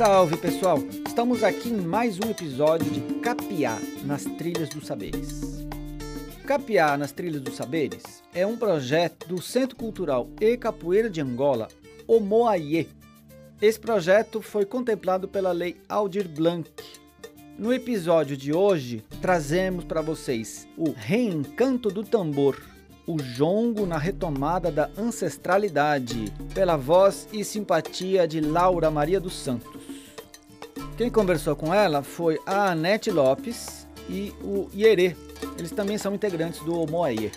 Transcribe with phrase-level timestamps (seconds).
[0.00, 0.78] Salve pessoal!
[1.06, 5.66] Estamos aqui em mais um episódio de Capiá nas Trilhas dos Saberes.
[6.46, 11.68] Capiá nas Trilhas dos Saberes é um projeto do Centro Cultural e Capoeira de Angola,
[12.06, 12.88] Omoaie.
[13.60, 16.70] Esse projeto foi contemplado pela Lei Aldir Blanc.
[17.58, 22.58] No episódio de hoje, trazemos para vocês o Reencanto do Tambor,
[23.06, 29.89] o jongo na retomada da ancestralidade, pela voz e simpatia de Laura Maria dos Santos.
[31.00, 35.16] Quem conversou com ela foi a Anete Lopes e o Ierê.
[35.58, 37.32] Eles também são integrantes do Moaie.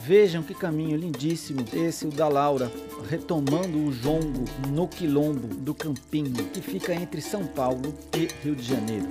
[0.00, 2.72] Vejam que caminho lindíssimo esse o da Laura,
[3.06, 8.62] retomando o jongo no quilombo do Campinho, que fica entre São Paulo e Rio de
[8.62, 9.10] Janeiro.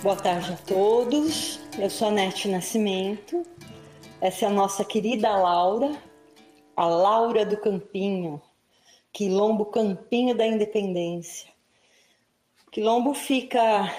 [0.00, 1.58] Boa tarde a todos.
[1.76, 3.44] Eu sou a Nete Nascimento.
[4.20, 5.90] Essa é a nossa querida Laura,
[6.76, 8.40] a Laura do Campinho,
[9.12, 11.50] Quilombo Campinho da Independência.
[12.70, 13.94] Quilombo fica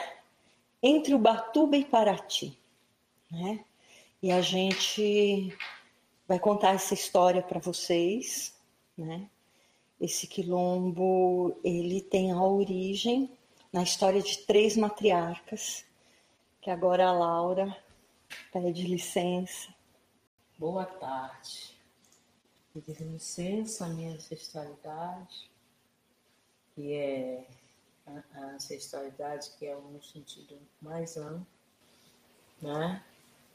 [0.81, 2.57] entre Ubatuba e Paraty,
[3.31, 3.63] né?
[4.21, 5.55] E a gente
[6.27, 8.55] vai contar essa história para vocês,
[8.97, 9.29] né?
[10.01, 13.29] Esse quilombo, ele tem a origem
[13.71, 15.85] na história de três matriarcas,
[16.61, 17.77] que agora a Laura
[18.51, 19.73] pede licença.
[20.57, 21.72] Boa tarde
[22.73, 25.49] pedir licença à minha ancestralidade,
[26.73, 27.45] que é
[28.35, 31.45] a ancestralidade que é um sentido mais amplo,
[32.61, 33.03] né?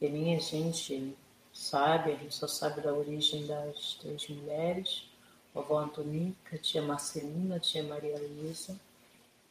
[0.00, 1.16] E minha gente
[1.52, 5.08] sabe, a gente só sabe da origem das três mulheres,
[5.54, 8.78] a avó Antonica, a tia Marcelina, a tia Maria Luísa,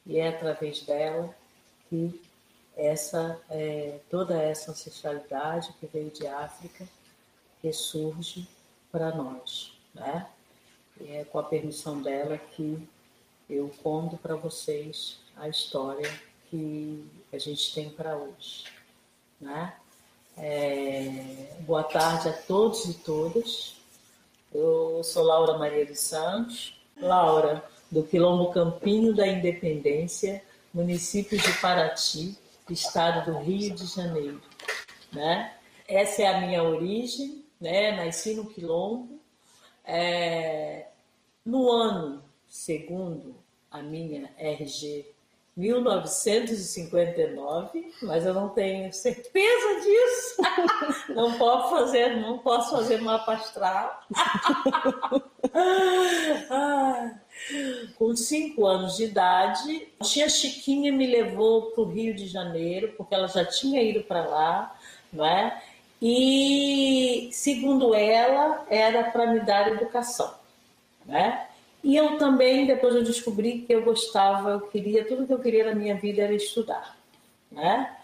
[0.06, 1.36] e é através dela
[1.90, 2.22] que
[2.78, 6.88] essa, é, toda essa ancestralidade que veio de África
[7.62, 8.48] ressurge
[8.92, 10.28] para nós, né?
[11.00, 12.88] E é com a permissão dela que
[13.50, 16.10] eu conto para vocês a história
[16.50, 18.66] que a gente tem para hoje,
[19.40, 19.74] né?
[20.38, 23.76] É, boa tarde a todos e todas.
[24.54, 32.38] Eu sou Laura Maria dos Santos, Laura do Quilombo Campinho da Independência, município de Paraty,
[32.70, 34.42] estado do Rio de Janeiro,
[35.12, 35.54] né?
[35.88, 37.92] Essa é a minha origem, né?
[37.92, 39.20] Nasci no Quilombo.
[39.84, 40.88] É,
[41.46, 43.36] no ano segundo
[43.72, 45.06] a minha RG
[45.58, 50.38] 1959, mas eu não tenho certeza disso.
[51.16, 54.02] Não posso fazer, não posso fazer mapa astral.
[57.98, 62.94] Com cinco anos de idade, a tia Chiquinha me levou para o Rio de Janeiro,
[62.96, 64.78] porque ela já tinha ido para lá,
[65.12, 65.60] não é?
[66.02, 70.34] E, segundo ela, era para me dar educação,
[71.06, 71.48] né?
[71.84, 75.66] E eu também, depois eu descobri que eu gostava, eu queria, tudo que eu queria
[75.66, 76.98] na minha vida era estudar,
[77.52, 77.96] né?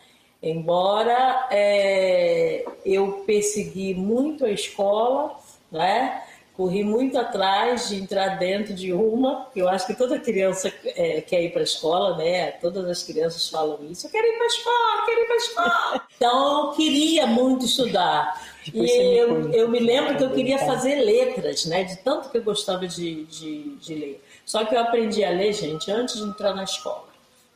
[0.42, 5.38] Embora é, eu persegui muito a escola,
[5.72, 6.23] né?
[6.56, 11.42] Corri muito atrás de entrar dentro de uma, eu acho que toda criança é, quer
[11.42, 12.52] ir para a escola, né?
[12.52, 15.38] Todas as crianças falam isso, eu quero ir para a escola, quero ir para a
[15.38, 16.04] escola.
[16.24, 18.42] Então, eu queria muito estudar.
[18.66, 21.84] Depois e eu, me eu me lembro que eu queria fazer letras, né?
[21.84, 24.24] De tanto que eu gostava de, de, de ler.
[24.46, 27.10] Só que eu aprendi a ler, gente, antes de entrar na escola,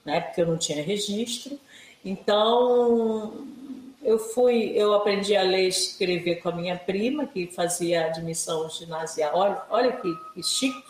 [0.03, 0.19] né?
[0.19, 1.57] Porque eu não tinha registro.
[2.03, 3.47] Então,
[4.07, 8.69] eu fui, eu aprendi a ler e escrever com a minha prima, que fazia admissão
[8.69, 9.35] ginasial.
[9.35, 10.81] Olha, olha que, que chique.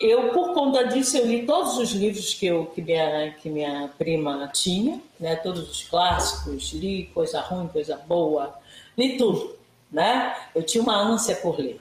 [0.00, 3.90] Eu, por conta disso, eu li todos os livros que, eu, que, minha, que minha
[3.98, 5.36] prima tinha, né?
[5.36, 8.54] todos os clássicos, li coisa ruim, coisa boa,
[8.96, 9.54] li tudo.
[9.90, 10.34] Né?
[10.54, 11.78] Eu tinha uma ânsia por ler.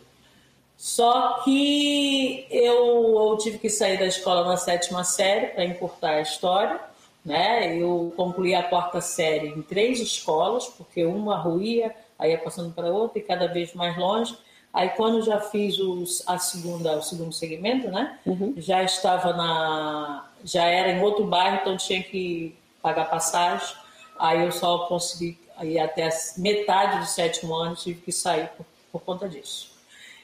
[0.76, 6.22] Só que eu, eu tive que sair da escola na sétima série para encurtar a
[6.22, 6.91] história
[7.24, 7.78] né?
[7.78, 12.92] Eu concluí a quarta série em três escolas, porque uma ruía, aí ia passando para
[12.92, 14.36] outra e cada vez mais longe.
[14.74, 18.18] Aí quando já fiz os, a segunda, o segundo segmento, né?
[18.26, 18.54] Uhum.
[18.58, 23.76] Já estava na, já era em outro bairro, então tinha que pagar passagem.
[24.18, 29.02] Aí eu só consegui ir até metade do sétimo ano, tive que sair por, por
[29.02, 29.72] conta disso.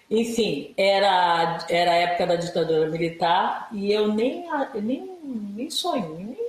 [0.10, 4.46] Enfim, era, era a época da ditadura militar e eu nem,
[4.76, 5.18] nem,
[5.54, 6.47] nem sonho, nem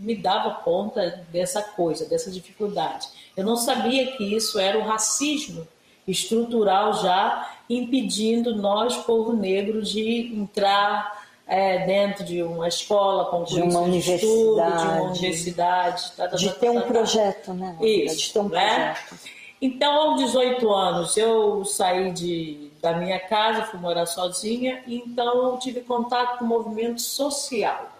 [0.00, 3.08] me dava conta dessa coisa, dessa dificuldade.
[3.36, 5.66] Eu não sabia que isso era o racismo
[6.06, 13.68] estrutural já impedindo nós, povo negro, de entrar é, dentro de uma escola, concluir de
[13.68, 17.76] uma universidade, estudo, de uma universidade, tá, tá, de tá, ter um projeto, né?
[17.80, 18.94] Isso, de ter um né?
[18.94, 19.40] projeto.
[19.62, 25.58] Então, aos 18 anos, eu saí de, da minha casa, fui morar sozinha, então eu
[25.58, 27.90] tive contato com o movimento social,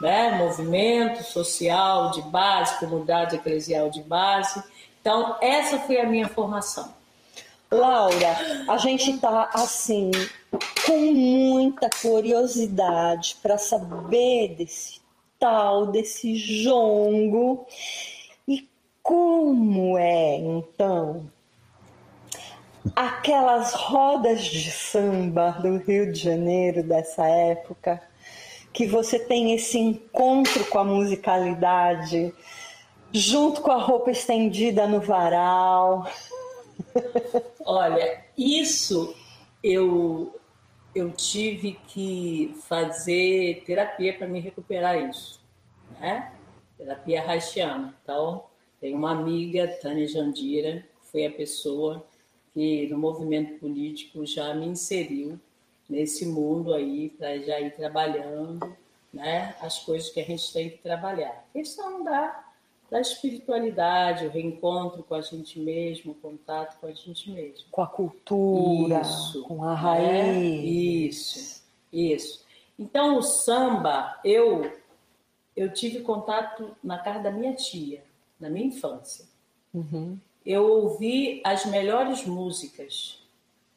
[0.00, 0.36] né?
[0.36, 4.62] Movimento social de base, comunidade eclesial de base.
[5.00, 6.92] Então, essa foi a minha formação.
[7.70, 10.10] Laura, a gente está assim
[10.86, 15.00] com muita curiosidade para saber desse
[15.38, 17.66] tal desse jongo
[18.46, 18.68] e
[19.02, 21.30] como é então
[22.96, 28.02] aquelas rodas de samba do Rio de Janeiro dessa época
[28.72, 32.32] que você tem esse encontro com a musicalidade
[33.12, 36.06] junto com a roupa estendida no varal
[37.64, 39.14] Olha, isso
[39.62, 40.34] eu
[40.94, 45.40] eu tive que fazer terapia para me recuperar isso,
[46.00, 46.32] né?
[46.76, 47.94] Terapia haitiana.
[48.02, 48.44] Então,
[48.80, 52.04] tem uma amiga, Tânia Jandira, que foi a pessoa
[52.52, 55.38] que no movimento político já me inseriu
[55.88, 58.76] nesse mundo aí para já ir trabalhando,
[59.12, 59.56] né?
[59.60, 61.48] As coisas que a gente tem que trabalhar.
[61.52, 62.48] Questão da
[62.90, 67.66] da espiritualidade, o reencontro com a gente mesmo, o contato com a gente mesmo.
[67.70, 70.06] Com a cultura, isso, com a raiz.
[70.06, 72.44] É, isso, isso.
[72.78, 74.72] Então, o samba, eu,
[75.54, 78.02] eu tive contato na casa da minha tia,
[78.40, 79.26] na minha infância.
[79.74, 80.18] Uhum.
[80.46, 83.22] Eu ouvi as melhores músicas,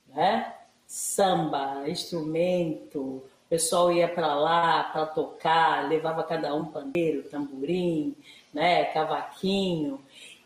[0.07, 0.55] né?
[0.91, 8.13] Samba, instrumento, o pessoal ia para lá para tocar, levava cada um pandeiro, tamborim,
[8.53, 10.01] né, cavaquinho.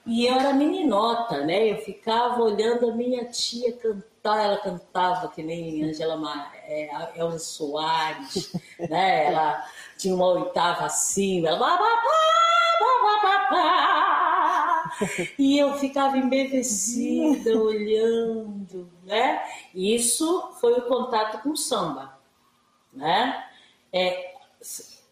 [0.06, 1.72] E eu era meninota, né?
[1.72, 6.16] Eu ficava olhando a minha tia cantar, ela cantava que nem Angela
[6.68, 8.54] é, Elza Soares,
[8.88, 9.26] né?
[9.26, 9.68] Ela
[9.98, 11.58] tinha uma oitava acima, ela
[15.38, 19.44] e eu ficava embevecida olhando, né?
[19.74, 22.18] Isso foi o contato com o samba,
[22.94, 23.46] né?
[23.92, 24.36] É,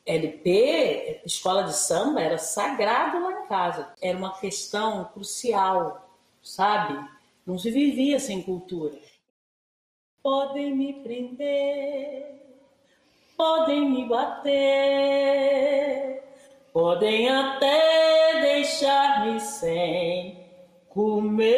[0.06, 3.94] LP, escola de samba, era sagrado lá em casa.
[4.01, 6.09] Era uma questão crucial,
[6.41, 7.07] sabe?
[7.45, 8.97] Não se vivia sem cultura.
[10.21, 12.41] Podem me prender,
[13.36, 14.53] podem me bater,
[16.73, 20.49] podem até deixar-me sem
[20.89, 21.53] comer,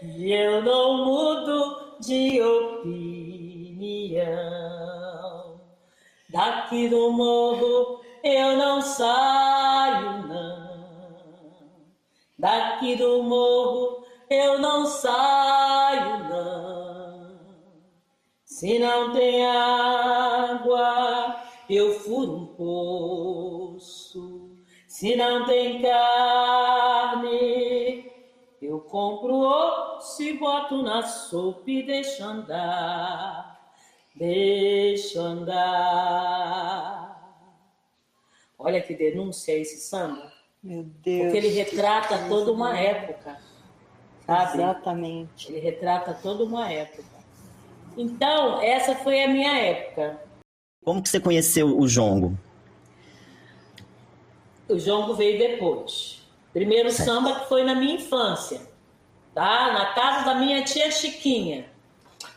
[0.00, 3.02] e eu não mudo de opinião.
[6.30, 10.62] Daqui do morro eu não saio, não.
[12.38, 16.62] Daqui do morro eu não saio, não.
[18.44, 20.11] Se não tem um
[22.62, 24.52] poço.
[24.86, 27.32] Se não tem carne,
[28.60, 33.60] eu compro osso e boto na sopa e deixo andar.
[34.14, 36.22] Deixa andar.
[38.58, 40.30] Olha que denúncia esse samba.
[40.62, 41.22] Meu Deus.
[41.22, 43.40] Porque ele retrata toda uma época.
[44.24, 44.58] Sabe?
[44.58, 45.50] Exatamente.
[45.50, 47.02] Ele retrata toda uma época.
[47.96, 50.20] Então, essa foi a minha época.
[50.84, 52.38] Como que você conheceu o jongo?
[54.68, 56.22] O jongo veio depois.
[56.52, 57.08] Primeiro certo.
[57.08, 58.60] samba que foi na minha infância,
[59.34, 59.72] tá?
[59.72, 61.66] Na casa da minha tia Chiquinha.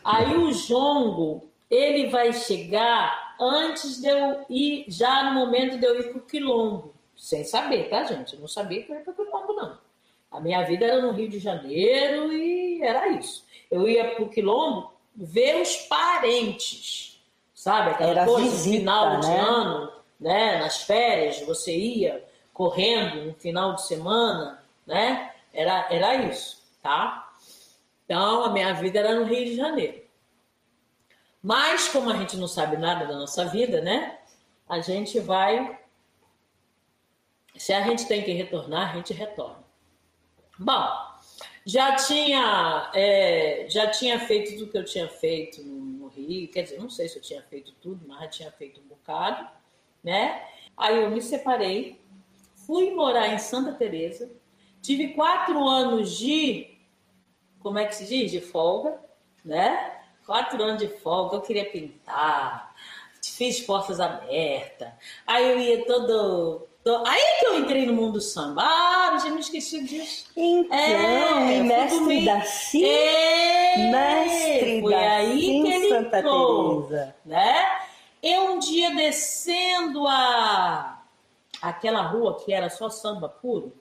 [0.04, 6.00] Aí o jongo ele vai chegar antes de eu ir, já no momento de eu
[6.00, 6.94] ir para o quilombo.
[7.16, 8.36] Sem saber, tá, gente?
[8.36, 9.78] Eu não sabia que eu ia para o quilombo, não.
[10.32, 13.46] A minha vida era no Rio de Janeiro e era isso.
[13.72, 17.22] Eu ia para o quilombo ver os parentes,
[17.54, 17.92] sabe?
[17.92, 19.20] Aquela era coisa, visita, final né?
[19.20, 19.92] de ano,
[20.26, 20.58] né?
[20.58, 25.32] Nas férias, você ia correndo no final de semana, né?
[25.54, 27.32] Era, era isso, tá?
[28.04, 30.02] Então, a minha vida era no Rio de Janeiro.
[31.44, 34.18] Mas, como a gente não sabe nada da nossa vida, né?
[34.68, 35.80] A gente vai.
[37.56, 39.64] Se a gente tem que retornar, a gente retorna.
[40.58, 40.88] Bom,
[41.64, 46.80] já tinha, é, já tinha feito tudo que eu tinha feito no Rio, quer dizer,
[46.80, 49.48] não sei se eu tinha feito tudo, mas já tinha feito um bocado,
[50.06, 50.42] né?
[50.78, 52.00] Aí eu me separei,
[52.66, 54.32] fui morar em Santa Teresa,
[54.82, 56.78] tive quatro anos de,
[57.60, 59.00] como é que se diz, de folga,
[59.44, 59.92] né?
[60.26, 62.74] quatro anos de folga, eu queria pintar,
[63.24, 64.90] fiz portas abertas.
[65.26, 66.68] Aí eu ia todo.
[67.06, 68.62] Aí que eu entrei no mundo do samba.
[68.64, 70.28] Ah, já me esqueci disso.
[70.38, 72.86] Então, é, mestre da Sim.
[72.86, 77.16] É, mestre foi da aí Sim, que ele Santa entrou, Teresa.
[77.26, 77.85] né?
[78.26, 81.00] Eu um dia descendo a
[81.62, 83.72] aquela rua que era só samba puro,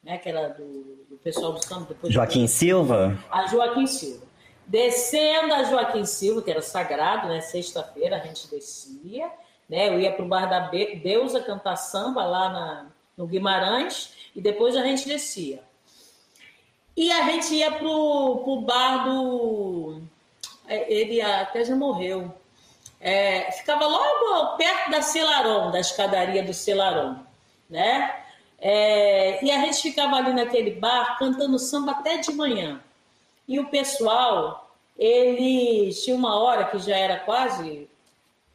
[0.00, 1.86] né, que era do, do pessoal do samba.
[1.88, 3.18] Depois Joaquim Silva?
[3.28, 4.24] A Joaquim Silva.
[4.64, 7.40] Descendo a Joaquim Silva, que era sagrado, né?
[7.40, 9.28] Sexta-feira a gente descia,
[9.68, 9.88] né?
[9.88, 14.76] Eu ia para o bar da Deusa cantar samba lá na, no Guimarães e depois
[14.76, 15.64] a gente descia.
[16.96, 20.00] E a gente ia para o bar do.
[20.68, 22.32] É, ele até já morreu.
[23.00, 27.16] É, ficava logo perto da Celaron, da escadaria do Celaron,
[27.68, 28.14] né?
[28.58, 32.78] É, e a gente ficava ali naquele bar cantando samba até de manhã.
[33.48, 37.88] E o pessoal, ele tinha uma hora que já era quase.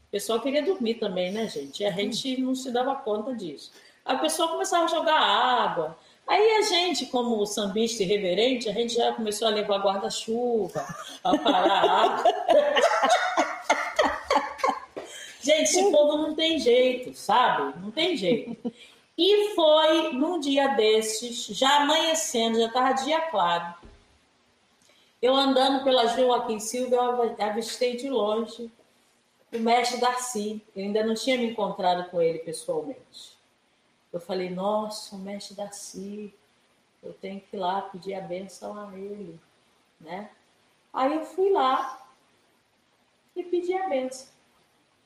[0.08, 1.82] O pessoal queria dormir também, né, gente?
[1.82, 3.72] E a gente não se dava conta disso.
[4.06, 5.98] Aí o pessoal começava a jogar água.
[6.28, 10.86] Aí a gente, como sambista irreverente, a gente já começou a levar guarda-chuva,
[11.24, 12.24] a parar a água.
[15.46, 17.80] gente, esse povo não tem jeito, sabe?
[17.80, 18.74] Não tem jeito.
[19.18, 23.74] E foi num dia desses, já amanhecendo, já estava dia claro.
[25.22, 28.70] Eu andando pela Joaquim Silva, eu avistei de longe
[29.54, 30.62] o mestre Darcy.
[30.76, 33.38] Eu ainda não tinha me encontrado com ele pessoalmente.
[34.12, 36.34] Eu falei, nossa, o mestre Darcy,
[37.02, 39.40] eu tenho que ir lá pedir a benção a ele,
[40.00, 40.30] né?
[40.94, 42.06] Aí eu fui lá
[43.36, 44.35] e pedi a benção.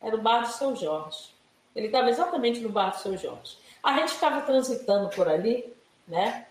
[0.02, 1.30] Era o bar do Seu Jorge.
[1.76, 3.58] Ele estava exatamente no bar do Seu Jorge.
[3.84, 5.74] A gente ficava transitando por ali,
[6.08, 6.48] né?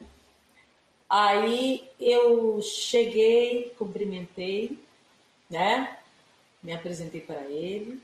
[1.09, 4.79] Aí eu cheguei, cumprimentei,
[5.49, 5.99] né?
[6.63, 8.01] Me apresentei para ele.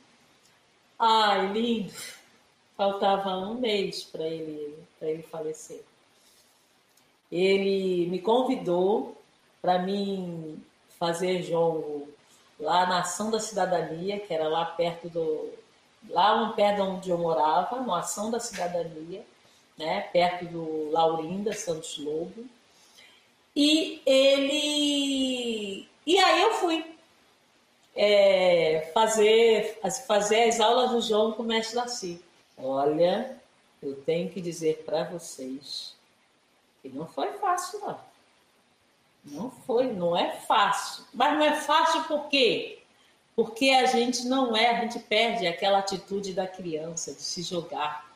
[0.98, 1.92] Ai, lindo!
[2.76, 5.82] Faltava um mês para ele, para ele falecer.
[7.30, 9.20] Ele me convidou
[9.60, 10.62] para mim
[10.98, 12.08] fazer jongo
[12.58, 15.52] lá na Ação da Cidadania, que era lá perto do,
[16.08, 19.24] lá perto onde eu morava, no Ação da Cidadania,
[19.76, 22.46] né, perto do Laurinda Santos Lobo.
[23.56, 25.88] E ele.
[26.06, 26.84] E aí eu fui
[27.94, 32.20] é, fazer, fazer as aulas do João com o mestre Laci.
[32.58, 33.36] Olha,
[33.82, 35.94] eu tenho que dizer para vocês
[36.82, 38.13] que não foi fácil, não.
[39.24, 41.04] Não foi, não é fácil.
[41.12, 42.82] Mas não é fácil por quê?
[43.34, 48.10] Porque a gente não é, a gente perde aquela atitude da criança de se jogar,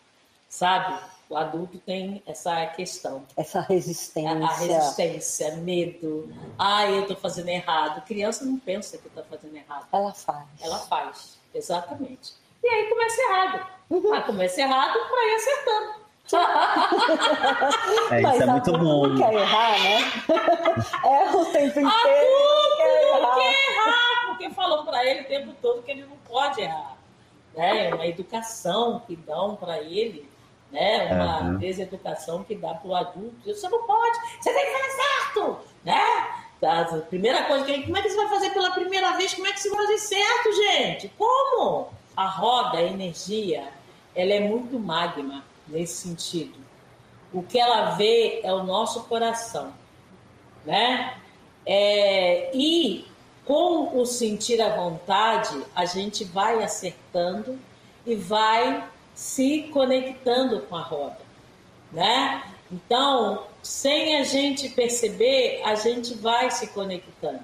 [0.48, 1.00] sabe?
[1.28, 3.24] O adulto tem essa questão.
[3.36, 4.46] Essa resistência.
[4.46, 6.32] A, resistência, medo.
[6.58, 7.98] Ah, eu estou fazendo errado.
[7.98, 9.86] A criança não pensa que está fazendo errado.
[9.92, 10.46] Ela faz.
[10.60, 12.32] Ela faz, exatamente.
[12.62, 13.66] E aí começa errado.
[13.90, 14.14] Uhum.
[14.14, 15.97] Ah, começa errado para ir acertando.
[18.10, 19.06] É, isso é muito bom.
[19.06, 20.12] Não quer errar, né?
[21.04, 21.88] Erra o tempo inteiro.
[21.88, 23.34] Adulto quer errar.
[23.34, 26.96] quer errar, porque falou para ele o tempo todo que ele não pode errar.
[27.54, 27.88] Né?
[27.88, 30.28] É uma educação que dão para ele,
[30.70, 31.12] né?
[31.12, 31.58] uma uhum.
[31.58, 33.36] deseducação que dá para o adulto.
[33.44, 35.58] Você não pode, você tem que fazer certo.
[35.84, 36.00] Né?
[36.60, 39.32] Tá, a primeira coisa que como é que você vai fazer pela primeira vez?
[39.32, 41.08] Como é que você vai fazer certo, gente?
[41.16, 41.88] Como?
[42.16, 43.68] A roda, a energia,
[44.14, 46.58] ela é muito magma nesse sentido.
[47.32, 49.72] O que ela vê é o nosso coração,
[50.64, 51.14] né?
[51.66, 53.06] É, e
[53.44, 57.58] com o sentir à vontade, a gente vai acertando
[58.06, 58.84] e vai
[59.14, 61.18] se conectando com a roda,
[61.92, 62.42] né?
[62.70, 67.40] Então, sem a gente perceber, a gente vai se conectando,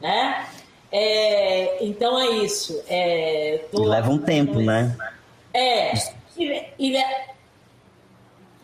[0.00, 0.48] né?
[0.90, 2.80] É, então é isso.
[2.88, 3.84] É, tô...
[3.84, 4.96] Leva um tempo, né?
[5.52, 5.92] É.
[6.36, 6.96] E, e,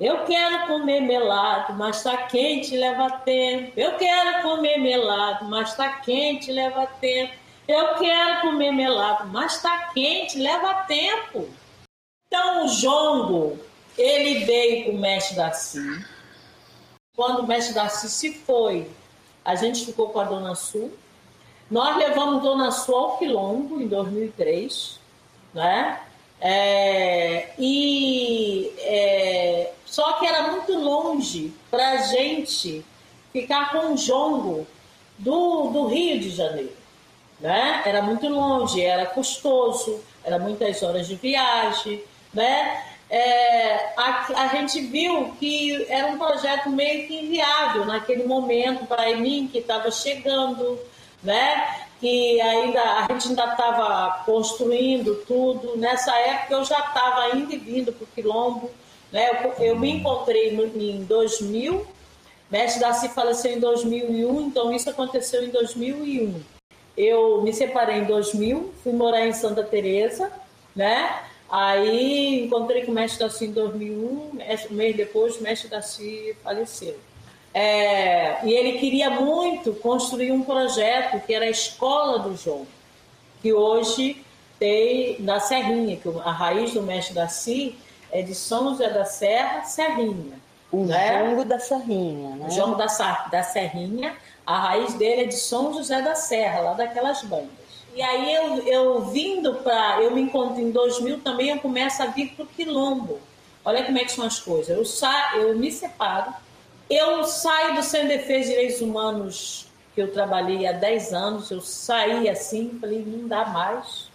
[0.01, 3.73] eu quero comer melado, mas tá quente, leva tempo.
[3.77, 7.35] Eu quero comer melado, mas tá quente, leva tempo.
[7.69, 11.47] Eu quero comer melado, mas tá quente, leva tempo.
[12.27, 13.59] Então o jongo,
[13.99, 16.05] ele veio com o mestre Darcy.
[17.15, 18.91] Quando o mestre Darcy se foi,
[19.45, 20.97] a gente ficou com a Dona Sul.
[21.71, 24.99] Nós levamos Dona Sul ao Quilombo em 2003,
[25.53, 26.01] né?
[26.41, 32.85] É, e é, só que era muito longe para a gente
[33.33, 34.67] ficar com o jongo
[35.19, 36.73] do, do Rio de Janeiro.
[37.39, 37.83] Né?
[37.85, 42.03] Era muito longe, era custoso, era muitas horas de viagem.
[42.33, 42.85] Né?
[43.11, 49.17] É, a, a gente viu que era um projeto meio que inviável naquele momento para
[49.17, 50.79] mim, que estava chegando,
[51.23, 51.87] né?
[52.01, 55.77] que ainda a gente ainda estava construindo tudo.
[55.77, 58.71] Nessa época eu já estava indo e vindo para o Quilombo.
[59.13, 59.29] Né?
[59.45, 61.87] Eu, eu me encontrei no, em 2000,
[62.51, 66.43] Mestre Darcy faleceu em 2001, então isso aconteceu em 2001.
[66.97, 70.33] Eu me separei em 2000, fui morar em Santa Teresa,
[70.75, 71.23] né?
[71.49, 76.97] Aí encontrei com o mestre Daci em 2001, um mês depois o mestre Daci faleceu.
[77.53, 82.67] É, e ele queria muito construir um projeto que era a Escola do João,
[83.43, 84.25] que hoje
[84.59, 87.75] tem na Serrinha, que a raiz do mestre Daci
[88.13, 90.39] é de São José da Serra, Serrinha.
[90.71, 91.25] O né?
[91.25, 92.47] jongo da Serrinha, né?
[92.47, 92.87] O jongo da,
[93.31, 94.15] da Serrinha,
[94.47, 97.61] a raiz dele é de São José da Serra, lá daquelas bandas.
[97.95, 102.07] E aí eu, eu vindo para, eu me encontro em 2000 também, eu começo a
[102.07, 103.19] vir para o Quilombo.
[103.65, 104.69] Olha como é que são as coisas.
[104.69, 106.33] Eu, sa eu me separo,
[106.91, 111.61] eu saio do Sem Defesa de Direitos Humanos, que eu trabalhei há 10 anos, eu
[111.61, 114.11] saí assim, falei, não dá mais.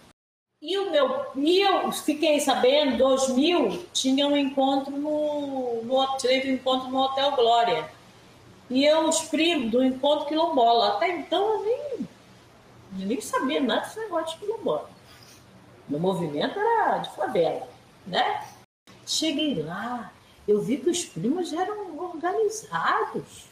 [0.60, 6.50] E, o meu, e eu fiquei sabendo, em 2000, tinha um encontro no, no, teve
[6.50, 7.90] um encontro no Hotel Glória.
[8.68, 10.96] E eu, os primos do encontro quilombola.
[10.96, 12.08] Até então eu nem,
[13.00, 14.90] eu nem sabia nada desse negócio de quilombola.
[15.88, 17.68] Meu movimento era de favela,
[18.06, 18.44] né?
[19.06, 20.10] Cheguei lá,
[20.46, 23.46] eu vi que os primos eram organizados.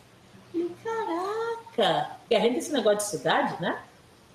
[0.55, 2.17] E caraca!
[2.21, 3.83] Porque a gente tem esse negócio de cidade, né?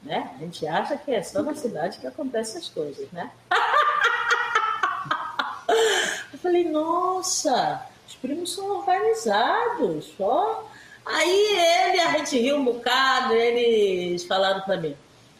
[0.03, 0.31] né?
[0.35, 3.31] A gente acha que é só na cidade que acontecem as coisas, né?
[6.33, 10.63] Eu falei, nossa, os primos são organizados, ó.
[11.05, 14.95] Aí ele, a gente riu um bocado, eles falaram para mim,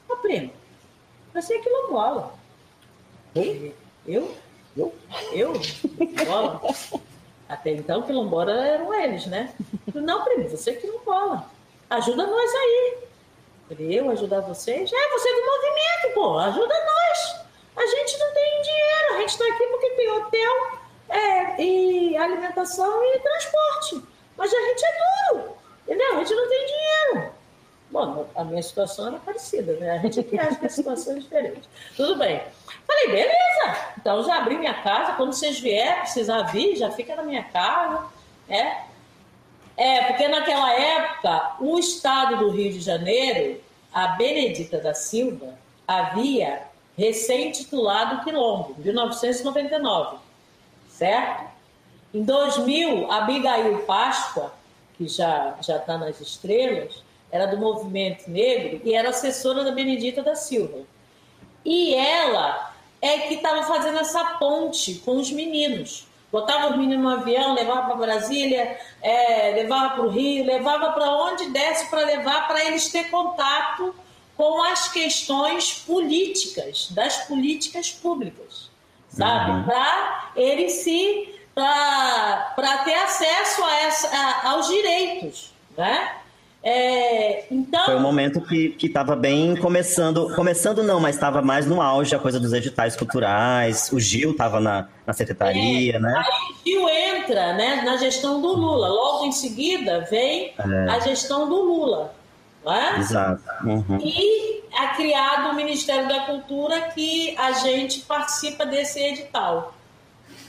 [0.08, 0.52] ô primo,
[1.34, 2.34] você é quilombola.
[3.36, 3.74] Eu?
[4.08, 4.36] Eu?
[4.76, 4.94] Eu?
[5.32, 5.54] Eu?
[5.54, 6.62] Quilombola?
[7.50, 9.52] Até então, quilombola eram eles, né?
[9.94, 11.46] Não, primo, você é quilombola.
[11.90, 12.98] Ajuda nós aí.
[13.80, 14.92] Eu ajudar vocês?
[14.94, 17.42] É, você é do movimento, pô, ajuda nós.
[17.76, 20.80] A gente não tem dinheiro, a gente está aqui porque tem hotel,
[21.10, 24.04] é, e alimentação e transporte.
[24.38, 26.14] Mas a gente é duro, entendeu?
[26.14, 27.32] A gente não tem dinheiro.
[27.92, 29.92] Bom, a minha situação era parecida, né?
[29.92, 31.68] A gente aqui acha que a situação é diferente.
[31.96, 32.42] Tudo bem.
[32.86, 33.78] Falei, beleza.
[33.98, 35.14] Então já abri minha casa.
[35.14, 38.06] Quando vocês vierem, precisar vir, já fica na minha casa.
[38.48, 38.90] É.
[39.76, 43.60] É, porque naquela época, o estado do Rio de Janeiro,
[43.94, 45.54] a Benedita da Silva,
[45.88, 46.64] havia
[46.98, 50.30] recém-titulado Quilombo, 1999
[51.00, 51.50] certo?
[52.14, 54.52] Em 2000, Abigail Páscoa,
[54.98, 60.36] que já está nas estrelas, era do movimento negro e era assessora da Benedita da
[60.36, 60.80] Silva.
[61.64, 66.08] E ela é que estava fazendo essa ponte com os meninos.
[66.32, 71.12] Botava os meninos no avião, levava para Brasília, é, levava para o Rio, levava para
[71.12, 73.96] onde desse para levar, para eles ter contato
[74.38, 78.70] com as questões políticas, das políticas públicas
[79.10, 79.52] sabe?
[79.52, 79.64] Uhum.
[79.64, 86.16] Para ele se para ter acesso a essa, a, aos direitos, né?
[86.62, 91.82] É, então foi um momento que estava bem começando, começando não, mas estava mais no
[91.82, 93.90] auge a coisa dos editais culturais.
[93.94, 96.14] O Gil estava na, na secretaria, é, né?
[96.18, 98.90] Aí o Gil entra, né, na gestão do Lula.
[98.90, 100.90] Logo em seguida vem é.
[100.90, 102.14] a gestão do Lula,
[102.68, 103.00] é?
[103.00, 103.42] Exato.
[103.64, 103.98] Uhum.
[104.04, 109.74] E é criado o Ministério da Cultura que a gente participa desse edital.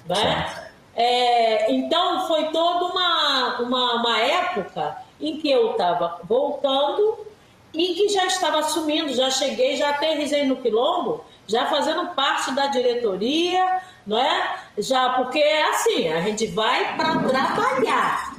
[0.06, 0.54] Né?
[0.96, 7.26] É, então, foi toda uma, uma, uma época em que eu estava voltando
[7.72, 12.66] e que já estava assumindo, já cheguei, já aterrisei no Quilombo, já fazendo parte da
[12.66, 14.58] diretoria, não é?
[14.78, 18.34] Já, porque é assim, a gente vai para trabalhar,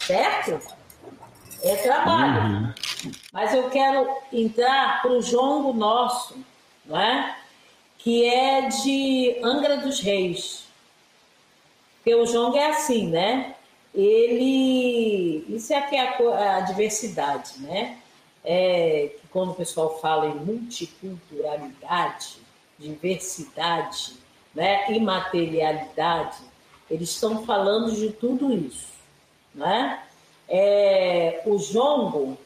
[0.00, 0.60] certo?
[1.62, 2.42] É trabalho.
[2.42, 2.72] Uhum.
[3.32, 6.36] Mas eu quero entrar para o jongo nosso,
[6.84, 7.36] não é?
[8.02, 10.64] que é de Angra dos Reis.
[11.96, 13.54] Porque o jongo é assim, né?
[13.94, 15.44] Ele.
[15.48, 17.98] Isso é que é a, a diversidade, né?
[18.44, 22.38] É, que quando o pessoal fala em multiculturalidade,
[22.78, 24.14] diversidade,
[24.54, 24.92] né?
[24.92, 26.38] imaterialidade,
[26.90, 28.92] eles estão falando de tudo isso.
[29.54, 30.02] Né?
[30.48, 32.36] É, o jongo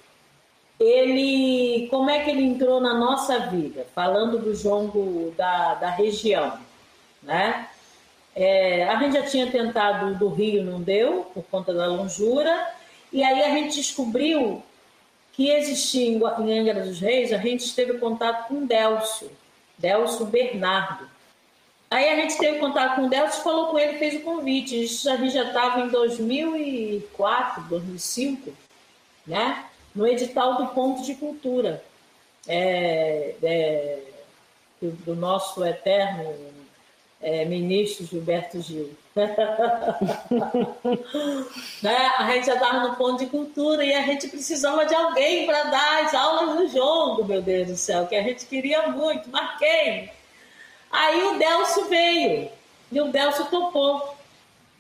[0.79, 3.87] ele, como é que ele entrou na nossa vida?
[3.95, 6.59] Falando do jongo da, da região,
[7.23, 7.69] né?
[8.37, 12.69] É, a gente já tinha tentado do Rio, não deu, por conta da longura,
[13.11, 14.63] e aí a gente descobriu
[15.33, 19.31] que existia em Angra dos Reis, a gente teve contato com Delcio,
[19.79, 21.09] Delcio Bernardo.
[21.91, 24.83] Aí a gente teve contato com o Delcio, falou com ele, fez o convite.
[25.09, 28.53] A gente já estava em 2004, 2005,
[29.27, 29.65] né?
[29.97, 31.83] no edital do Ponto de Cultura,
[32.47, 34.03] é, é,
[34.81, 36.35] do, nosso eterno
[37.21, 38.91] é, ministro Gilberto Gil.
[41.83, 41.97] né?
[42.19, 45.65] A gente já estava no Ponto de Cultura e a gente precisava de alguém para
[45.65, 49.59] dar as aulas do jogo, meu Deus do céu, que a gente queria muito, mas
[49.59, 50.11] quem?
[50.91, 52.51] Aí o Delcio veio
[52.93, 54.15] e o Delcio topou.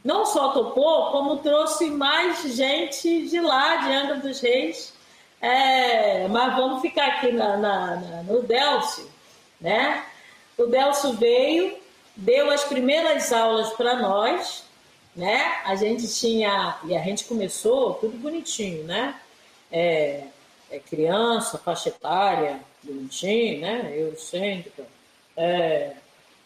[0.05, 4.95] Não só topou, como trouxe mais gente de lá, de Angra dos Reis.
[5.41, 9.11] É, mas vamos ficar aqui na, na, na, no Delcio,
[9.61, 10.05] né?
[10.57, 11.77] O Delcio veio,
[12.17, 14.65] deu as primeiras aulas para nós,
[15.15, 15.61] né?
[15.65, 19.21] A gente tinha e a gente começou tudo bonitinho, né?
[19.71, 20.25] É,
[20.71, 23.93] é criança, faixa etária, bonitinho, né?
[23.97, 24.85] Eurocêntrica.
[25.37, 25.93] É,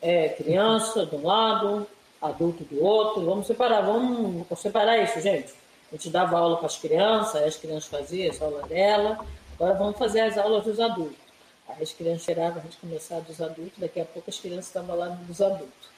[0.02, 1.86] é criança de um lado,
[2.20, 3.24] adulto do outro.
[3.24, 5.52] Vamos separar, vamos separar isso, gente.
[5.92, 9.24] A gente dava aula para as crianças, as crianças faziam as aulas dela.
[9.54, 11.29] Agora vamos fazer as aulas dos adultos.
[11.76, 14.96] Aí as crianças tiravam, a gente começava dos adultos, daqui a pouco as crianças estavam
[14.96, 15.88] lá dos adultos.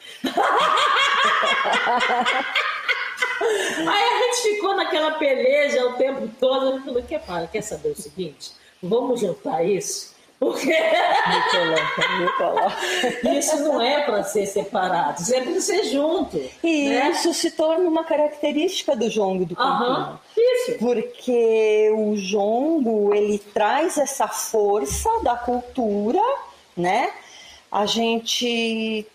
[3.79, 6.77] Aí a gente ficou naquela peleja o tempo todo.
[6.77, 8.53] Eu falei, quer, quer saber o seguinte?
[8.83, 10.75] Vamos juntar isso porque
[13.39, 16.37] isso não é para ser separado, isso é para ser junto.
[16.65, 17.11] E né?
[17.11, 20.19] isso se torna uma característica do jongo do campinho.
[20.55, 20.79] Isso.
[20.79, 26.23] Porque o jongo, ele traz essa força da cultura,
[26.77, 27.13] né?
[27.71, 29.07] A gente,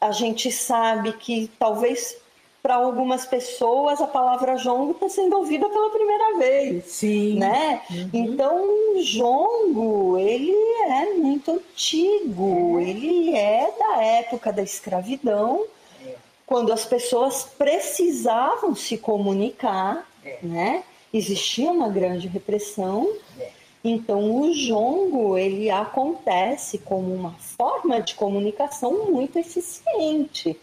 [0.00, 2.16] a gente sabe que talvez
[2.62, 7.34] para algumas pessoas a palavra jongo está sendo ouvida pela primeira vez, Sim.
[7.34, 7.82] né?
[7.90, 8.10] Uhum.
[8.12, 10.54] Então o jongo ele
[10.86, 15.64] é muito antigo, ele é da época da escravidão,
[16.06, 16.14] é.
[16.46, 20.38] quando as pessoas precisavam se comunicar, é.
[20.42, 20.84] né?
[21.12, 23.08] Existia uma grande repressão.
[23.38, 23.50] É.
[23.84, 30.56] Então o jongo ele acontece como uma forma de comunicação muito eficiente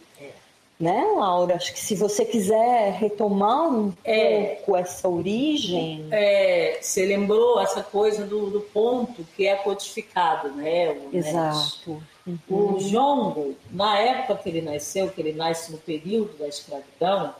[0.80, 1.56] né, Laura?
[1.56, 6.08] Acho que se você quiser retomar um é, pouco essa origem.
[6.10, 10.92] É, você lembrou essa coisa do, do ponto que é codificado, né?
[10.92, 12.02] O, Exato.
[12.26, 12.76] Uhum.
[12.76, 17.36] O jongo, na época que ele nasceu, que ele nasce no período da escravidão,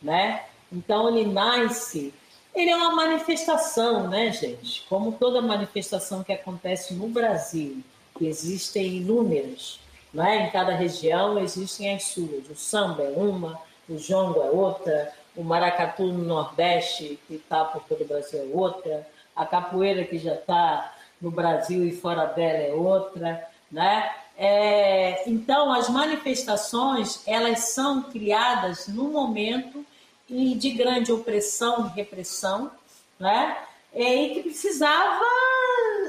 [0.00, 0.44] né?
[0.74, 2.12] Então ele nasce.
[2.54, 4.84] Ele é uma manifestação, né, gente?
[4.88, 7.82] Como toda manifestação que acontece no Brasil,
[8.16, 9.80] que existem inúmeras
[10.14, 10.46] né?
[10.46, 12.48] Em cada região existem as suas.
[12.48, 17.82] O samba é uma, o jongo é outra, o maracatu no Nordeste, que está por
[17.82, 22.58] todo o Brasil, é outra, a capoeira que já está no Brasil e fora dela
[22.58, 23.44] é outra.
[23.70, 24.10] Né?
[24.38, 29.84] É, então, as manifestações elas são criadas no momento
[30.28, 32.70] de grande opressão, de repressão,
[33.18, 33.56] né?
[33.94, 35.24] e que precisava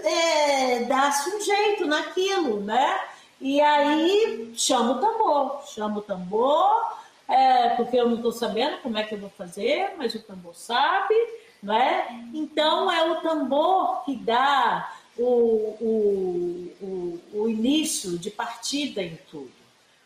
[0.04, 3.00] é, dar-se um jeito naquilo, né?
[3.40, 6.98] E aí chama o tambor, chama o tambor,
[7.28, 10.56] é, porque eu não estou sabendo como é que eu vou fazer, mas o tambor
[10.56, 11.16] sabe,
[11.62, 12.28] né?
[12.34, 15.24] Então é o tambor que dá o,
[15.80, 19.52] o, o, o início de partida em tudo.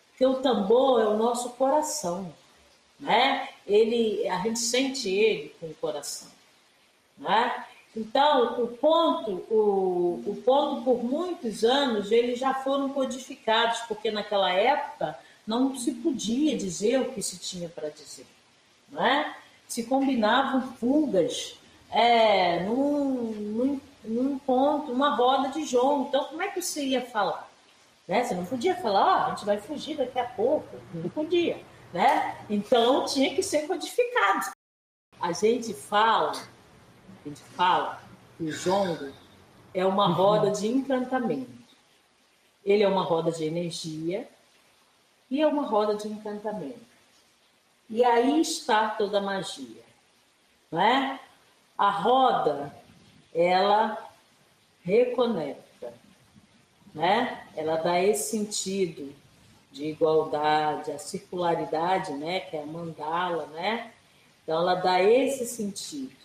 [0.10, 2.34] Porque o tambor é o nosso coração,
[3.00, 3.48] né?
[3.70, 6.28] Ele, a gente sente ele com o coração,
[7.18, 7.66] né?
[7.96, 14.52] Então, o ponto, o, o ponto por muitos anos, eles já foram codificados, porque naquela
[14.52, 18.28] época não se podia dizer o que se tinha para dizer.
[18.92, 19.36] Não é?
[19.68, 21.58] Se combinavam fugas
[21.92, 26.08] é, num, num, num, ponto, uma roda de jogo.
[26.08, 27.50] Então, como é que você ia falar?
[28.08, 28.24] Né?
[28.24, 30.78] Você não podia falar, ah, a gente vai fugir daqui a pouco.
[30.94, 31.58] Não podia.
[31.94, 32.38] Né?
[32.50, 34.52] Então, tinha que ser codificado.
[35.20, 36.34] A gente fala
[37.26, 38.02] a gente fala
[38.38, 39.12] que o jongo
[39.74, 40.14] é uma uhum.
[40.14, 41.52] roda de encantamento.
[42.64, 44.28] Ele é uma roda de energia
[45.30, 46.80] e é uma roda de encantamento.
[47.90, 49.84] E aí está toda a magia,
[50.72, 51.20] não é?
[51.78, 52.74] A roda,
[53.34, 53.98] ela
[54.82, 55.94] reconecta,
[56.94, 57.48] né?
[57.56, 59.14] Ela dá esse sentido
[59.72, 62.40] de igualdade, a circularidade, né?
[62.40, 63.92] Que é a mandala, né?
[64.44, 66.20] Então, ela dá esse sentido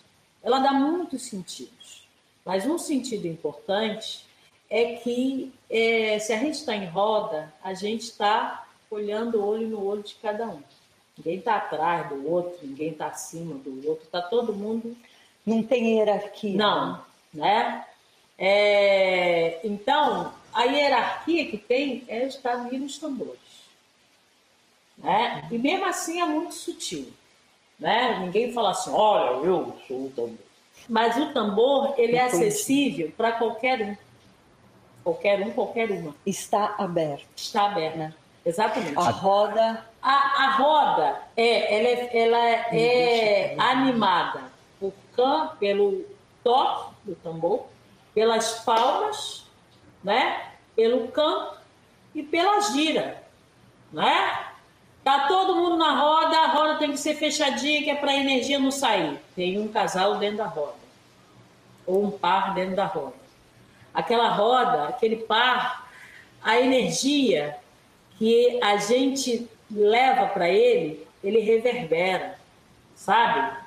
[0.45, 2.07] ela dá muitos sentidos.
[2.45, 4.23] Mas um sentido importante
[4.69, 9.67] é que é, se a gente está em roda, a gente está olhando o olho
[9.67, 10.61] no olho de cada um.
[11.17, 14.95] Ninguém está atrás do outro, ninguém está acima do outro, está todo mundo.
[15.43, 16.55] Não tem hierarquia.
[16.55, 17.03] Não,
[17.33, 17.83] né?
[18.37, 23.39] É, então, a hierarquia que tem é estar ali nos tambores.
[24.97, 25.45] Né?
[25.51, 27.11] E mesmo assim é muito sutil.
[27.77, 28.19] Né?
[28.19, 30.45] Ninguém fala assim, olha, eu sou o tambor.
[30.87, 33.97] Mas o tambor, ele é acessível para qualquer um.
[35.03, 36.15] Qualquer um, qualquer uma.
[36.25, 37.25] Está aberto.
[37.35, 37.97] Está aberto.
[37.97, 38.13] Né?
[38.45, 38.97] Exatamente.
[38.97, 39.85] A roda.
[40.01, 44.43] A, a roda é, ela é, ela é animada
[44.79, 46.05] por can, pelo
[46.43, 47.65] toque do tambor,
[48.13, 49.44] pelas palmas,
[50.05, 50.45] né?
[50.75, 51.57] pelo canto
[52.13, 53.23] e pela gira,
[53.91, 54.45] né?
[55.03, 58.15] Tá todo mundo na roda, a roda tem que ser fechadinha, que é para a
[58.15, 59.19] energia não sair.
[59.35, 60.73] Tem um casal dentro da roda,
[61.85, 63.13] ou um par dentro da roda.
[63.93, 65.89] Aquela roda, aquele par,
[66.43, 67.55] a energia
[68.17, 72.37] que a gente leva para ele, ele reverbera,
[72.95, 73.57] sabe?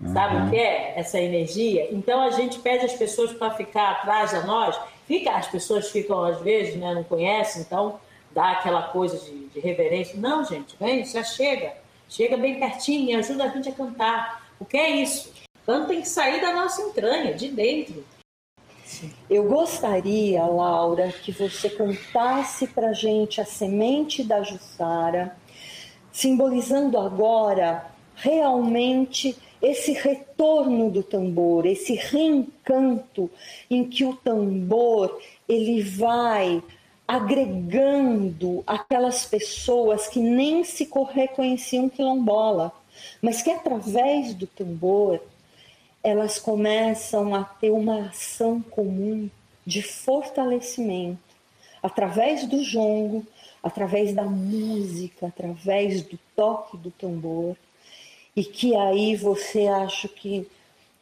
[0.00, 0.12] Uhum.
[0.12, 1.88] Sabe o que é essa energia?
[1.92, 4.78] Então a gente pede as pessoas para ficar atrás de nós.
[5.10, 7.98] Fica, as pessoas ficam às vezes, né, não conhecem, então
[8.30, 10.16] dá aquela coisa de, de reverência.
[10.16, 11.74] Não, gente, vem, já chega.
[12.08, 14.48] Chega bem pertinho e ajuda a gente a cantar.
[14.60, 15.32] O que é isso?
[15.66, 18.04] Canto tem que sair da nossa entranha, de dentro.
[19.28, 25.36] Eu gostaria, Laura, que você contasse para gente a semente da Jussara,
[26.12, 33.30] simbolizando agora realmente esse retorno do tambor, esse reencanto
[33.70, 36.62] em que o tambor ele vai
[37.06, 42.72] agregando aquelas pessoas que nem se reconheciam quilombola,
[43.20, 45.20] mas que através do tambor
[46.02, 49.28] elas começam a ter uma ação comum
[49.66, 51.18] de fortalecimento
[51.82, 53.26] através do jongo,
[53.62, 57.56] através da música, através do toque do tambor
[58.40, 60.48] e que aí você acha que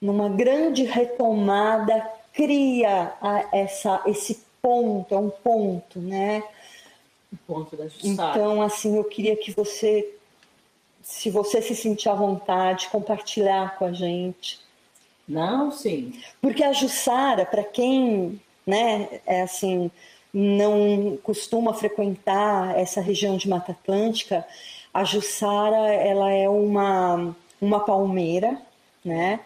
[0.02, 3.12] numa grande retomada cria
[3.52, 6.42] essa esse ponto, é um ponto, né?
[7.32, 8.08] O ponto da justiça.
[8.08, 10.16] Então, assim, eu queria que você,
[11.00, 14.58] se você se sentir à vontade, compartilhar com a gente.
[15.28, 16.20] Não, sim.
[16.40, 19.92] Porque a Jussara, para quem, né, é assim,
[20.34, 24.44] não costuma frequentar essa região de Mata Atlântica,
[24.92, 28.60] a Jussara, ela é uma, uma palmeira,
[29.04, 29.40] né?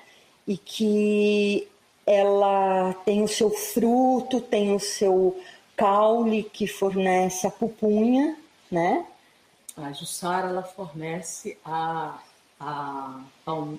[0.46, 1.68] E que
[2.06, 5.38] ela tem o seu fruto, tem o seu
[5.76, 8.36] caule que fornece a pupunha,
[8.70, 9.06] né?
[9.76, 12.18] A Jussara, ela fornece a,
[12.60, 13.20] a,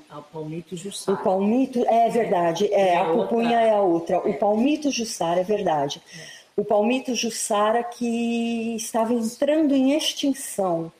[0.10, 1.20] a palmito Jussara.
[1.20, 4.20] O palmito, é verdade, é, é a, a pupunha é a outra.
[4.20, 6.02] O palmito Jussara, é verdade.
[6.18, 6.44] É.
[6.56, 10.92] O palmito Jussara que estava entrando em extinção.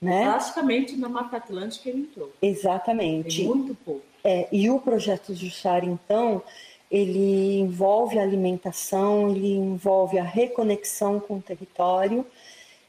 [0.00, 0.24] Né?
[0.24, 2.32] Praticamente na Mata Atlântica ele entrou.
[2.40, 3.38] Exatamente.
[3.38, 4.02] Tem muito pouco.
[4.22, 6.42] É, e o projeto Jussara, então,
[6.90, 12.24] ele envolve a alimentação, ele envolve a reconexão com o território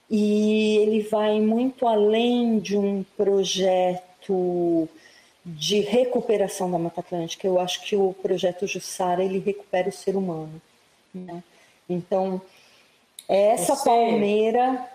[0.10, 4.90] e ele vai muito além de um projeto
[5.46, 7.48] de recuperação da Mata Atlântica.
[7.48, 10.62] Eu acho que o projeto Jussara ele recupera o ser humano.
[11.14, 11.44] Né?
[11.90, 12.42] Então,
[13.28, 13.86] essa Você...
[13.86, 14.88] palmeira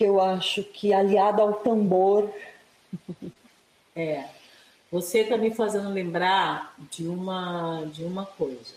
[0.00, 2.32] que eu acho que aliada ao tambor.
[3.94, 4.24] É.
[4.90, 8.74] Você está me fazendo lembrar de uma, de uma coisa.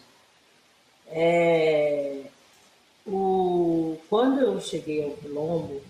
[1.07, 2.23] É,
[3.07, 5.81] o, quando eu cheguei ao Quilombo,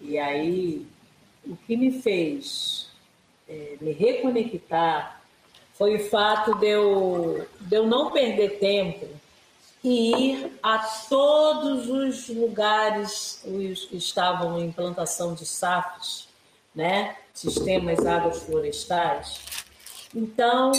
[0.00, 0.86] e aí
[1.44, 2.88] o que me fez
[3.48, 5.20] é, me reconectar
[5.74, 9.08] foi o fato de eu, de eu não perder tempo
[9.86, 16.26] e ir a todos os lugares que estavam em plantação de SAFs,
[16.74, 17.14] né?
[17.32, 18.00] sistemas
[18.42, 19.38] florestais.
[20.12, 20.72] Então,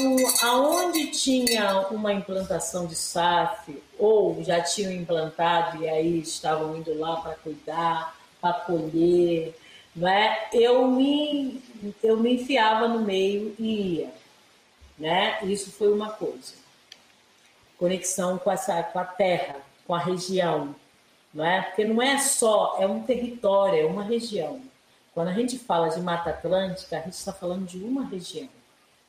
[0.44, 7.16] aonde tinha uma implantação de SAF, ou já tinham implantado e aí estavam indo lá
[7.22, 9.58] para cuidar, para colher,
[9.96, 10.50] não é?
[10.52, 11.64] eu, me,
[12.04, 14.14] eu me enfiava no meio e ia.
[15.00, 15.40] Né?
[15.44, 16.67] Isso foi uma coisa
[17.78, 20.76] conexão com, essa, com a terra, com a região,
[21.34, 21.62] não é?
[21.62, 24.62] Porque não é só, é um território, é uma região.
[25.14, 28.50] Quando a gente fala de Mata Atlântica, a gente está falando de uma região,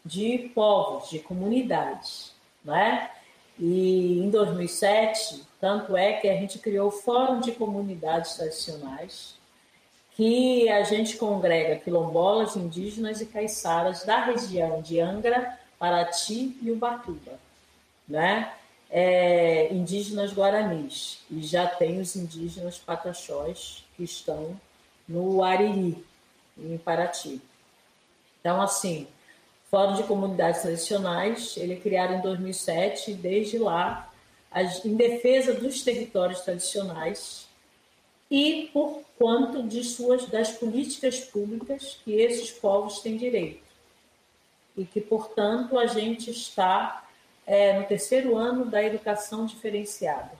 [0.04, 2.32] de povos, de comunidades,
[2.64, 3.10] não é?
[3.58, 9.34] E em 2007, tanto é que a gente criou o Fórum de Comunidades Tradicionais,
[10.14, 17.47] que a gente congrega quilombolas, indígenas e caiçaras da região de Angra, Paraty e Ubatuba
[18.08, 18.52] né?
[18.90, 24.58] É, indígenas guaranis e já tem os indígenas pataxós que estão
[25.06, 26.02] no Ariri,
[26.56, 27.40] em Paraty.
[28.40, 29.06] Então, assim,
[29.70, 34.10] Fórum de Comunidades Tradicionais, ele é criado em 2007 e desde lá,
[34.84, 37.46] em defesa dos territórios tradicionais
[38.30, 43.66] e por quanto de suas das políticas públicas que esses povos têm direito.
[44.76, 47.07] E que, portanto, a gente está
[47.48, 50.32] é, no terceiro ano da educação diferenciada.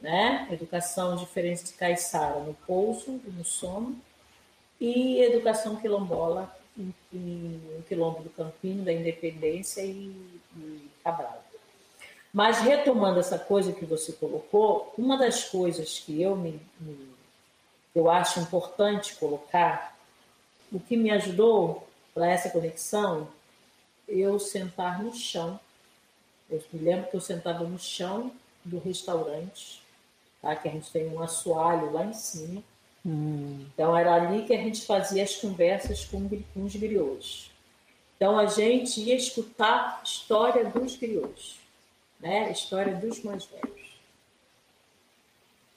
[0.00, 0.48] Né?
[0.50, 4.00] Educação diferente de Caiçara no Pouso, no Sono,
[4.80, 6.56] e educação quilombola
[7.12, 10.14] no Quilombo do Campinho, da Independência e,
[10.56, 11.44] e Cabral.
[12.32, 17.10] Mas retomando essa coisa que você colocou, uma das coisas que eu me, me
[17.92, 19.98] eu acho importante colocar,
[20.72, 23.28] o que me ajudou para essa conexão,
[24.06, 25.58] eu sentar no chão.
[26.50, 28.32] Eu me lembro que eu sentava no chão
[28.64, 29.82] do restaurante,
[30.42, 30.56] tá?
[30.56, 32.62] que a gente tem um assoalho lá em cima.
[33.04, 33.66] Hum.
[33.72, 37.50] Então era ali que a gente fazia as conversas com, com os griots.
[38.16, 41.60] Então a gente ia escutar a história dos griots
[42.20, 42.46] né?
[42.46, 43.98] A história dos mais velhos.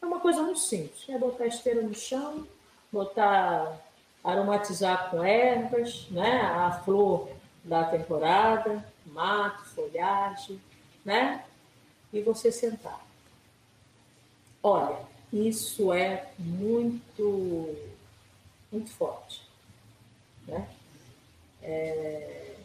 [0.02, 2.46] É uma coisa muito simples, é botar a esteira no chão,
[2.92, 3.80] botar,
[4.24, 6.42] aromatizar com ervas, né?
[6.42, 7.30] A flor
[7.64, 10.62] da temporada, mato, folhagem,
[11.04, 11.46] né?
[12.12, 13.06] E você sentar.
[14.62, 15.00] Olha,
[15.32, 17.76] isso é muito,
[18.72, 19.42] muito forte,
[20.48, 20.70] né?
[21.62, 22.56] É,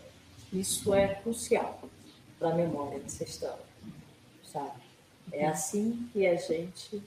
[0.52, 1.80] isso é crucial
[2.38, 3.68] para a memória ancestral
[4.52, 4.80] sabe?
[5.30, 7.02] É assim que a gente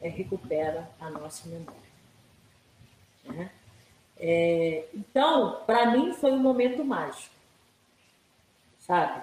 [0.00, 1.80] é, recupera a nossa memória.
[3.24, 3.50] Né?
[4.18, 7.33] É, então, para mim foi um momento mágico,
[8.86, 9.22] sabe?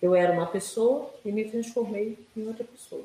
[0.00, 3.04] Eu era uma pessoa e me transformei em outra pessoa.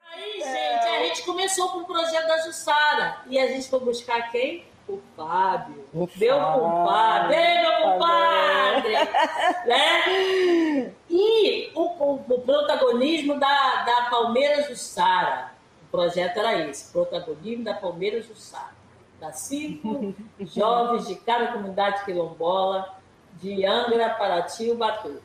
[0.00, 4.30] Aí, gente, a gente começou com o projeto da Jussara e a gente foi buscar
[4.30, 4.64] quem?
[4.88, 5.86] O Fábio.
[5.92, 7.36] O meu compadre.
[7.36, 8.92] Ei, meu compadre!
[9.66, 10.94] né?
[11.08, 15.52] E o, o, o, protagonismo da, da Palmeiras do Sara.
[15.82, 18.74] O projeto era esse: protagonismo da Palmeiras do Sara.
[19.18, 22.93] Das cinco jovens de cada comunidade quilombola,
[23.34, 25.20] de Angra, Paraty e Ubatuba.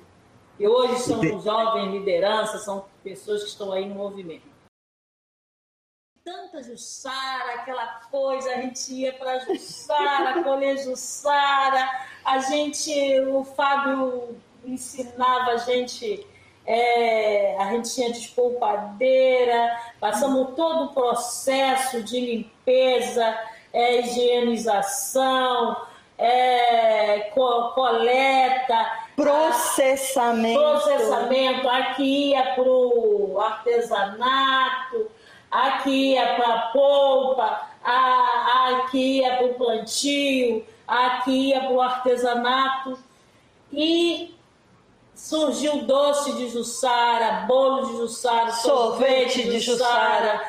[0.60, 4.50] E hoje são jovens lideranças, são pessoas que estão aí no movimento
[6.30, 11.89] tanta Jussara, aquela coisa, a gente ia para Jussara, colher Jussara,
[12.24, 16.28] a gente, o Fábio ensinava a gente,
[16.67, 23.36] é, a gente tinha despolpadeira, passamos todo o processo de limpeza,
[23.74, 25.78] é, higienização,
[26.19, 30.60] é, co coleta, processamento.
[30.60, 35.10] Processamento, aqui ia para o artesanato,
[35.49, 42.99] aqui é para a polpa, aqui é para o plantio, aqui é para o artesanato.
[43.71, 44.36] E
[45.15, 50.41] surgiu doce de Jussara, bolo de Jussara, sorvete, sorvete de Jussara,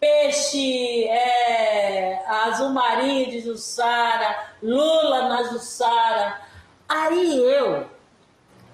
[0.00, 6.40] peixe é, azul marinho de Jussara, lula na Jussara.
[6.88, 7.86] Aí eu,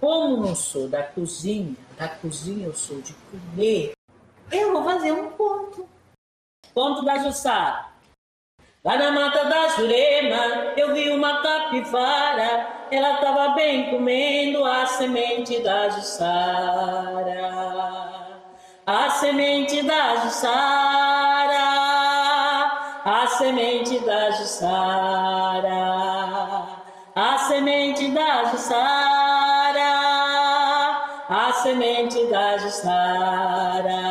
[0.01, 3.93] como não sou da cozinha, da cozinha eu sou de comer,
[4.51, 5.89] eu vou fazer um ponto.
[6.75, 7.93] Ponto da Jussara.
[8.85, 12.67] Lá na mata da Jurema, eu vi uma capivara.
[12.91, 17.33] Ela estava bem comendo a semente da Jussara.
[18.95, 21.57] A semente da Jussara.
[23.03, 25.71] A semente da Jussara.
[27.15, 29.93] A semente da Jussara.
[31.27, 34.02] A semente da Jussara.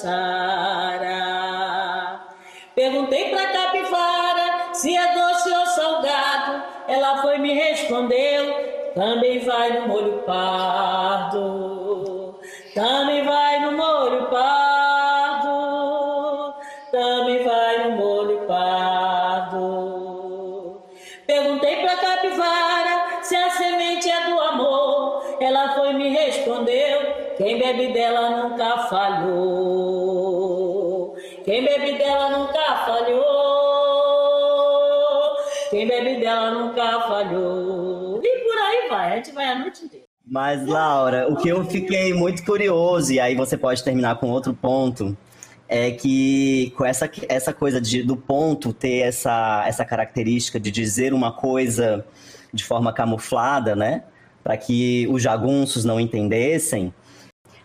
[0.00, 1.10] Jussara.
[2.74, 8.54] Perguntei pra capivara se é doce ou salgado, ela foi me respondeu,
[8.94, 11.20] também vai no molho pardo,
[12.74, 13.09] também
[27.72, 29.60] bebe dela nunca falhou,
[31.44, 33.40] quem bebe dela nunca falhou.
[35.70, 38.20] Quem bebe dela nunca falhou.
[38.22, 40.04] E por aí vai, a gente vai a noite inteira.
[40.26, 44.52] Mas, Laura, o que eu fiquei muito curioso, e aí você pode terminar com outro
[44.52, 45.16] ponto,
[45.68, 51.14] é que com essa, essa coisa de, do ponto ter essa, essa característica de dizer
[51.14, 52.04] uma coisa
[52.52, 54.02] de forma camuflada, né?
[54.42, 56.92] Para que os jagunços não entendessem,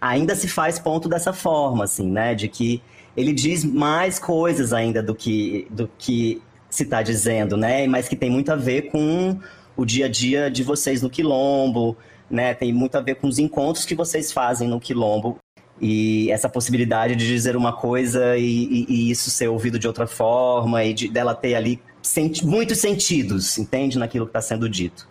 [0.05, 2.35] ainda se faz ponto dessa forma, assim, né?
[2.35, 2.81] De que
[3.17, 7.87] ele diz mais coisas ainda do que, do que se está dizendo, né?
[7.87, 9.39] Mas que tem muito a ver com
[9.75, 11.97] o dia a dia de vocês no quilombo,
[12.29, 12.53] né?
[12.53, 15.37] Tem muito a ver com os encontros que vocês fazem no quilombo.
[15.81, 20.07] E essa possibilidade de dizer uma coisa e, e, e isso ser ouvido de outra
[20.07, 25.07] forma e de, dela ter ali senti muitos sentidos, entende, naquilo que está sendo dito.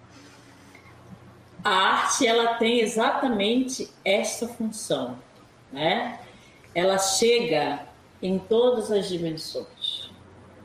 [1.64, 5.18] A arte ela tem exatamente esta função,
[5.72, 6.20] né?
[6.74, 7.86] Ela chega
[8.22, 10.10] em todas as dimensões,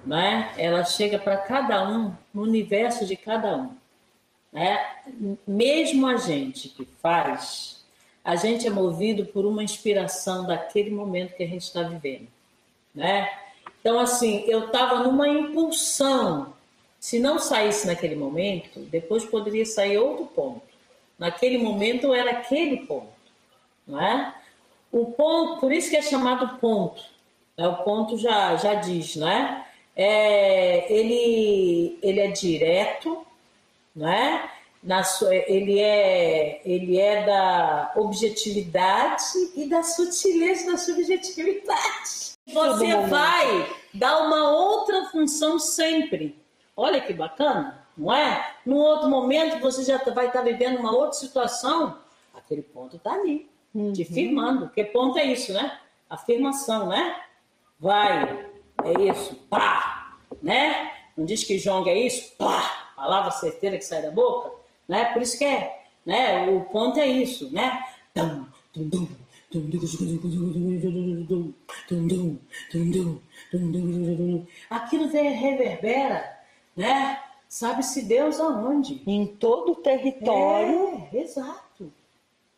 [0.05, 0.53] né?
[0.57, 3.71] Ela chega para cada um, no universo de cada um,
[4.51, 4.85] né?
[5.47, 7.79] Mesmo a gente que faz
[8.29, 12.27] a gente é movido por uma inspiração daquele momento que a gente está vivendo,
[12.93, 13.27] né?
[13.81, 16.53] Então, assim, eu estava numa impulsão.
[16.99, 20.68] Se não saísse naquele momento, depois poderia sair outro ponto.
[21.19, 23.11] Naquele momento era aquele ponto,
[23.85, 24.33] não é?
[24.91, 27.03] O ponto, por isso que é chamado ponto.
[27.57, 27.67] Né?
[27.67, 29.65] O ponto já, já diz, né?
[29.95, 33.25] É, ele, ele é direto,
[33.93, 34.49] né?
[34.81, 42.37] na sua, ele é ele é da objetividade e da sutileza da subjetividade.
[42.47, 46.39] Você vai dar uma outra função sempre.
[46.75, 48.55] Olha que bacana, não é?
[48.65, 51.97] Num outro momento você já vai estar vivendo uma outra situação,
[52.33, 53.93] aquele ponto está ali, uhum.
[53.93, 54.69] te firmando.
[54.69, 55.77] Que ponto é isso, né?
[56.09, 57.15] Afirmação, né?
[57.79, 58.47] Vai,
[58.83, 60.91] é isso, pá, né?
[61.15, 65.05] Não diz que jonga é isso, pá, palavra certeira que sai da boca né?
[65.13, 66.49] Por isso que é, né?
[66.49, 67.85] O ponto é isso, né?
[74.69, 76.39] Aquilo reverbera,
[76.75, 77.21] né?
[77.49, 79.01] Sabe-se Deus aonde?
[79.07, 81.03] Em todo o território.
[81.11, 81.91] É, exato.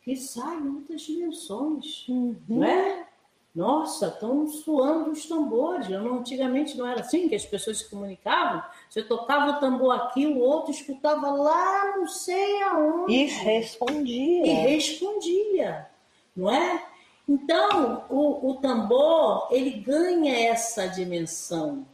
[0.01, 2.35] Que sai muitas dimensões, uhum.
[2.49, 3.07] não é?
[3.55, 5.87] Nossa, estão suando os tambores.
[5.87, 8.61] Não, antigamente não era assim que as pessoas se comunicavam.
[8.89, 13.13] Você tocava o tambor aqui, o outro escutava lá, não sei aonde.
[13.13, 14.45] E respondia.
[14.45, 15.89] E respondia,
[16.35, 16.85] não é?
[17.27, 21.85] Então, o, o tambor, ele ganha essa dimensão.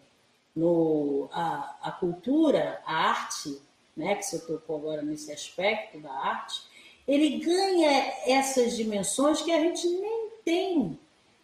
[0.57, 3.61] No, a, a cultura, a arte,
[3.95, 6.61] né, que você tocou agora nesse aspecto da arte,
[7.07, 10.99] ele ganha essas dimensões que a gente nem tem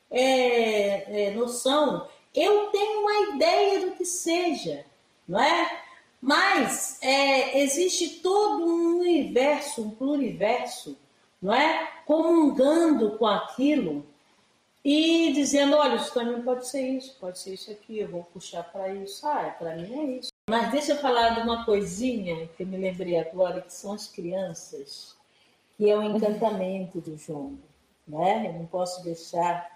[0.10, 4.86] é, é, noção, eu tenho uma ideia do que seja,
[5.28, 5.84] não é?
[6.22, 10.98] Mas é, existe todo um universo, um pluriverso,
[11.42, 11.90] não é?
[12.06, 14.06] Comungando com aquilo
[14.84, 18.64] e dizendo, olha, isso também pode ser isso, pode ser isso aqui, eu vou puxar
[18.64, 20.30] para isso, ah, é, para mim é isso.
[20.50, 24.08] Mas deixa eu falar de uma coisinha que eu me lembrei agora, que são as
[24.08, 25.16] crianças,
[25.78, 27.58] que é o encantamento do João,
[28.06, 28.48] né?
[28.48, 29.72] Eu não posso deixar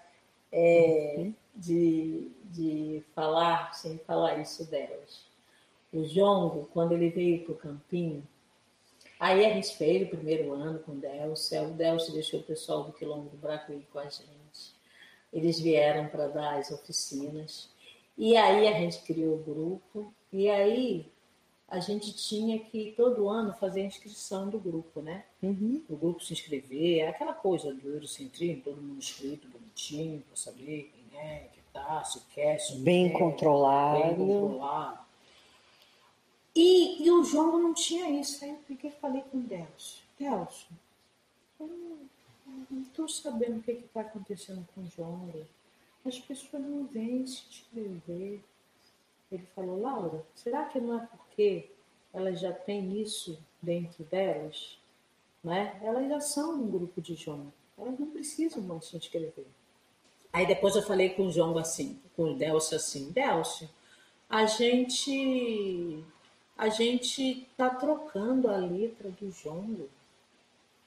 [0.52, 5.26] é, de, de falar, sem falar isso delas.
[5.90, 8.22] O Jongo, quando ele veio para o Campinho,
[9.18, 12.92] aí a gente o primeiro ano com o Delcio, o Delcio deixou o pessoal do
[12.92, 14.37] Quilombo do Bracuí com a gente.
[15.32, 17.70] Eles vieram para dar as oficinas.
[18.16, 21.06] E aí a gente criou o grupo, e aí
[21.68, 25.24] a gente tinha que todo ano fazer a inscrição do grupo, né?
[25.42, 25.82] Uhum.
[25.88, 31.20] O grupo se inscrever, aquela coisa do Eurocentrismo, todo mundo inscrito, bonitinho, para saber quem
[31.20, 34.02] é, que tá, se quer, se bem quer, controlado.
[34.02, 34.98] Bem controlado.
[36.56, 38.44] E, e, o João não tinha isso.
[38.44, 40.02] Aí eu e falei com o Delcio.
[40.18, 40.68] Delcio,
[41.60, 41.98] eu não
[42.82, 45.32] estou sabendo o que está acontecendo com o João.
[46.04, 48.40] As pessoas não vêm se inscrever.
[49.30, 51.70] Ele falou, Laura, será que não é porque
[52.12, 54.78] elas já têm isso dentro delas?
[55.44, 55.78] Né?
[55.82, 59.46] Elas já são um grupo de João, elas não precisam mais se inscrever.
[60.32, 63.68] Aí depois eu falei com o João assim, com o Delcio assim, Delcio,
[64.28, 66.04] a gente
[66.56, 69.88] a gente está trocando a letra do jongo.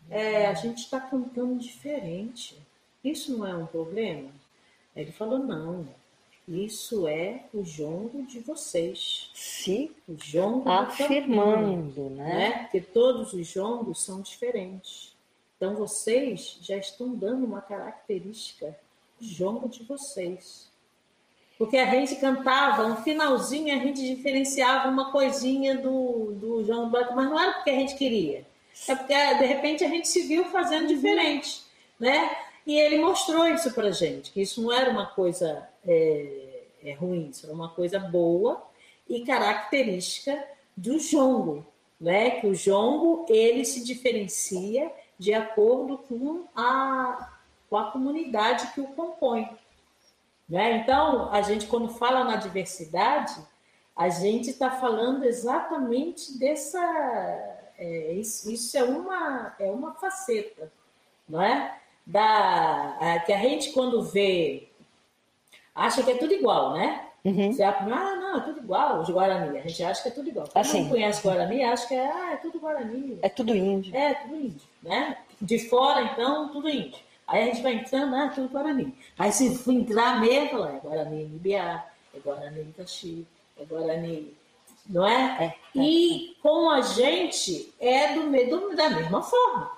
[0.10, 2.58] É, a gente está cantando diferente.
[3.04, 4.30] Isso não é um problema?
[4.96, 5.88] Ele falou, não,
[6.48, 9.30] isso é o jongo de vocês.
[9.34, 9.92] Sim.
[10.08, 12.34] O jongo afirmando, né?
[12.34, 12.52] né?
[12.64, 15.16] Porque todos os jongos são diferentes.
[15.56, 18.76] Então vocês já estão dando uma característica
[19.20, 20.70] jongo de vocês.
[21.58, 27.30] Porque a gente cantava, um finalzinho a gente diferenciava uma coisinha do, do jongo mas
[27.30, 28.44] não era porque a gente queria.
[28.88, 31.64] É porque de repente a gente se viu fazendo diferente,
[32.00, 32.36] né?
[32.66, 37.30] E ele mostrou isso para gente, que isso não era uma coisa é, é ruim,
[37.30, 38.62] isso era uma coisa boa
[39.08, 40.44] e característica
[40.76, 41.66] do jongo,
[42.00, 42.32] né?
[42.32, 47.38] Que o jongo ele se diferencia de acordo com a,
[47.70, 49.48] com a comunidade que o compõe.
[50.50, 50.78] Né?
[50.78, 53.36] Então, a gente, quando fala na diversidade,
[53.96, 57.51] a gente está falando exatamente dessa.
[57.84, 60.72] É, isso, isso, é, uma, é uma faceta,
[61.28, 61.82] não é?
[62.06, 64.68] da é, que a gente quando vê
[65.74, 67.08] acha que é tudo igual, né?
[67.24, 67.52] Uhum.
[67.52, 69.58] Você, ah, não, é tudo igual, os Guarani.
[69.58, 70.48] A gente acha que é tudo igual.
[70.48, 70.82] Quem assim.
[70.82, 73.20] não conhece Guarani, acha que é, ah, é tudo Guarani.
[73.22, 73.96] É tudo índio.
[73.96, 75.18] É, tudo índio, né?
[75.40, 77.00] De fora, então, tudo índio.
[77.28, 78.94] Aí a gente vai entrando, ah, tudo Guarani.
[79.18, 83.26] Aí se for entrar mesmo, é Guarani Ibiá, é Guarani Itachi,
[83.60, 84.34] é Guarani,
[84.90, 85.38] não é?
[85.40, 89.72] é, é e com a gente é do, do, da mesma forma,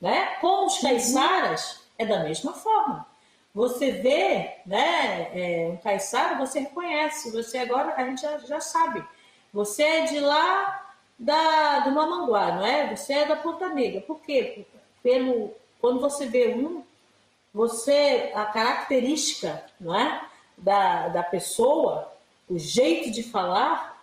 [0.00, 0.36] né?
[0.40, 3.06] Com os caiçaras é da mesma forma.
[3.54, 9.04] Você vê, né, é, um caiçara, você reconhece, você agora, a gente já, já sabe.
[9.52, 10.84] Você é de lá
[11.16, 12.94] da, do Mamanguá, não é?
[12.94, 14.00] Você é da Ponta Negra.
[14.00, 14.66] Por quê?
[15.04, 16.82] Pelo, quando você vê um,
[17.52, 20.26] você, a característica, não é?
[20.58, 22.12] Da, da pessoa,
[22.48, 23.93] o jeito de falar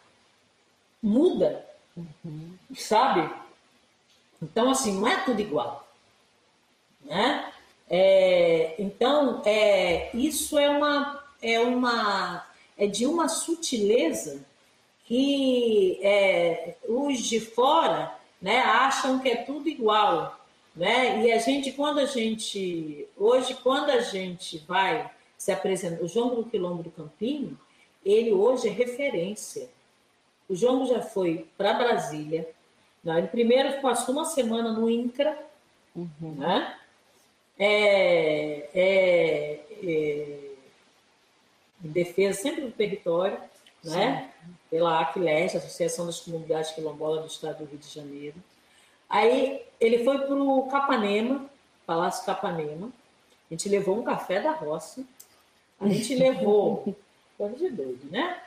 [1.02, 2.54] muda, uhum.
[2.76, 3.30] sabe?
[4.42, 5.88] Então, assim, não é tudo igual,
[7.04, 7.52] né?
[7.90, 12.46] É, então, é, isso é uma, é uma
[12.78, 14.44] é de uma sutileza
[15.06, 20.40] que é, os de fora né, acham que é tudo igual.
[20.76, 21.26] Né?
[21.26, 26.34] E a gente, quando a gente, hoje, quando a gente vai se apresentar, o João
[26.34, 27.56] do Quilombo do Campinho,
[28.06, 29.70] ele hoje é referência.
[30.52, 32.46] O João já foi para Brasília.
[33.02, 33.20] Né?
[33.20, 35.38] Ele primeiro passou uma semana no INCRA,
[35.96, 36.36] uhum.
[36.38, 36.76] né?
[37.58, 40.52] é, é, é,
[41.86, 43.38] em defesa sempre do território,
[43.82, 44.30] né?
[44.70, 48.36] pela ACLES, Associação das Comunidades Quilombolas do Estado do Rio de Janeiro.
[49.10, 51.50] Aí ele foi para o Capanema,
[51.86, 52.92] Palácio Capanema.
[53.50, 55.06] A gente levou um café da roça.
[55.80, 56.94] A gente levou.
[57.38, 58.40] Coisa de doido, né?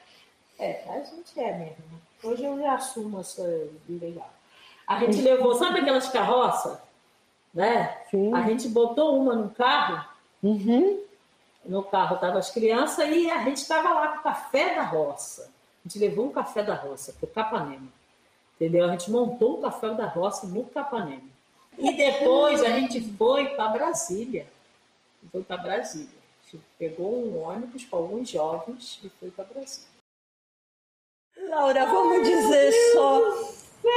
[0.59, 1.85] É, a gente é mesmo.
[2.23, 3.43] Hoje eu já assumo essa
[3.89, 4.31] legal.
[4.87, 6.79] A gente levou, sabe aquelas carroças?
[7.55, 7.97] né?
[8.11, 8.35] Sim.
[8.35, 10.05] A gente botou uma no carro,
[10.43, 11.01] uhum.
[11.65, 15.53] no carro estavam as crianças e a gente estava lá com o café da roça.
[15.85, 17.89] A gente levou um café da roça para o Capanema,
[18.57, 18.85] entendeu?
[18.85, 21.23] A gente montou um café da roça no Capanema.
[21.79, 24.47] E depois a gente foi para Brasília.
[25.31, 26.25] Foi para Brasília.
[26.79, 29.94] Pegou um ônibus com alguns jovens e foi para Brasília.
[31.55, 33.21] Laura, vamos dizer só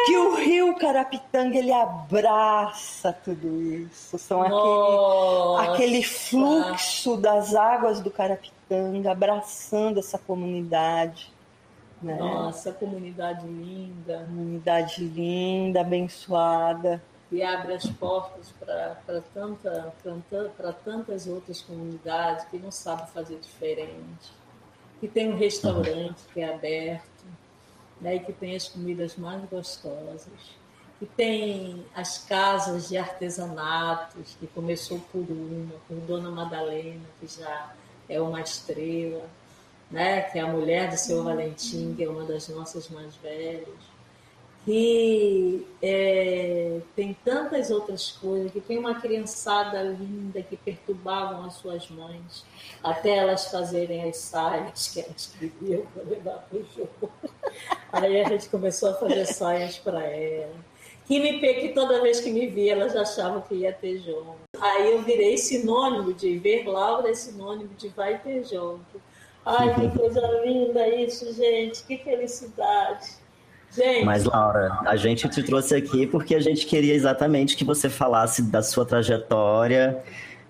[0.05, 4.17] que o rio Carapitanga ele abraça tudo isso.
[4.19, 11.33] São aquele, aquele fluxo das águas do Carapitanga abraçando essa comunidade.
[11.99, 12.15] Né?
[12.15, 14.19] Nossa, comunidade linda.
[14.27, 17.01] Comunidade linda, abençoada.
[17.31, 24.31] E abre as portas para tanta, tanta, tantas outras comunidades que não sabem fazer diferente.
[24.99, 27.16] Que tem um restaurante que é aberto
[28.01, 30.29] né, que tem as comidas mais gostosas,
[30.99, 37.73] que tem as casas de artesanatos, que começou por uma, por Dona Madalena, que já
[38.09, 39.29] é uma estrela,
[39.91, 43.67] né, que é a mulher do seu Valentim, que é uma das nossas mais velhas
[44.67, 51.89] que é, tem tantas outras coisas, que tem uma criançada linda que perturbavam as suas
[51.89, 52.43] mães,
[52.83, 57.09] até elas fazerem as saias que elas queriam para levar para o jogo.
[57.93, 60.55] Aí a gente começou a fazer saias para ela.
[61.05, 64.35] Que, me, que toda vez que me via, elas achavam que ia ter jongo.
[64.59, 68.83] Aí eu virei sinônimo de ver Laura, é sinônimo de vai ter jongo.
[69.45, 73.25] Ai, que coisa linda isso, gente, que felicidade.
[73.77, 74.05] Gente.
[74.05, 78.41] Mas, Laura, a gente te trouxe aqui porque a gente queria exatamente que você falasse
[78.41, 80.03] da sua trajetória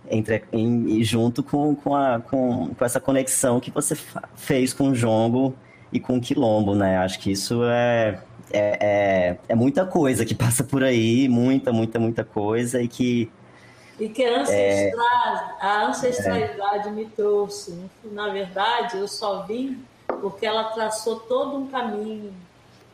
[0.10, 3.98] entre, em, junto com, com, a, com, com essa conexão que você
[4.38, 5.54] fez com o Jongo
[5.92, 7.00] e com o Quilombo, né?
[7.00, 8.18] Acho que isso é,
[8.50, 13.30] é, é, é, muita coisa que passa por aí, muita, muita, muita coisa, e que.
[14.00, 17.78] E que a, ancestral, é, a ancestralidade me trouxe.
[18.06, 19.84] Na verdade, eu só vim
[20.22, 22.32] porque ela traçou todo um caminho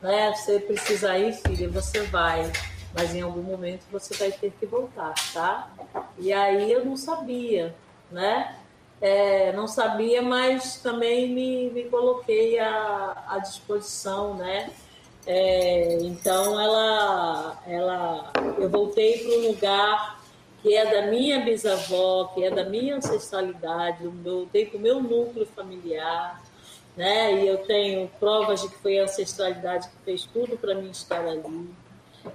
[0.04, 0.34] né?
[0.36, 2.52] Você precisa ir, filha, você vai,
[2.94, 5.72] mas em algum momento você vai ter que voltar, tá?
[6.20, 7.74] E aí eu não sabia,
[8.12, 8.58] né?
[9.02, 14.70] É, não sabia, mas também me, me coloquei à, à disposição, né?
[15.26, 20.22] É, então ela, ela, eu voltei para um lugar
[20.62, 25.02] que é da minha bisavó, que é da minha ancestralidade, eu voltei para o meu
[25.02, 26.42] núcleo familiar,
[26.96, 27.44] né?
[27.44, 31.26] E eu tenho provas de que foi a ancestralidade que fez tudo para mim estar
[31.26, 31.70] ali,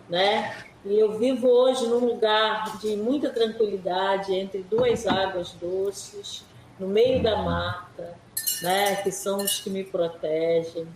[0.09, 0.57] né?
[0.85, 6.45] E eu vivo hoje num lugar de muita tranquilidade entre duas águas doces,
[6.79, 8.17] no meio da mata,
[8.63, 8.97] né?
[8.97, 10.87] Que são os que me protegem,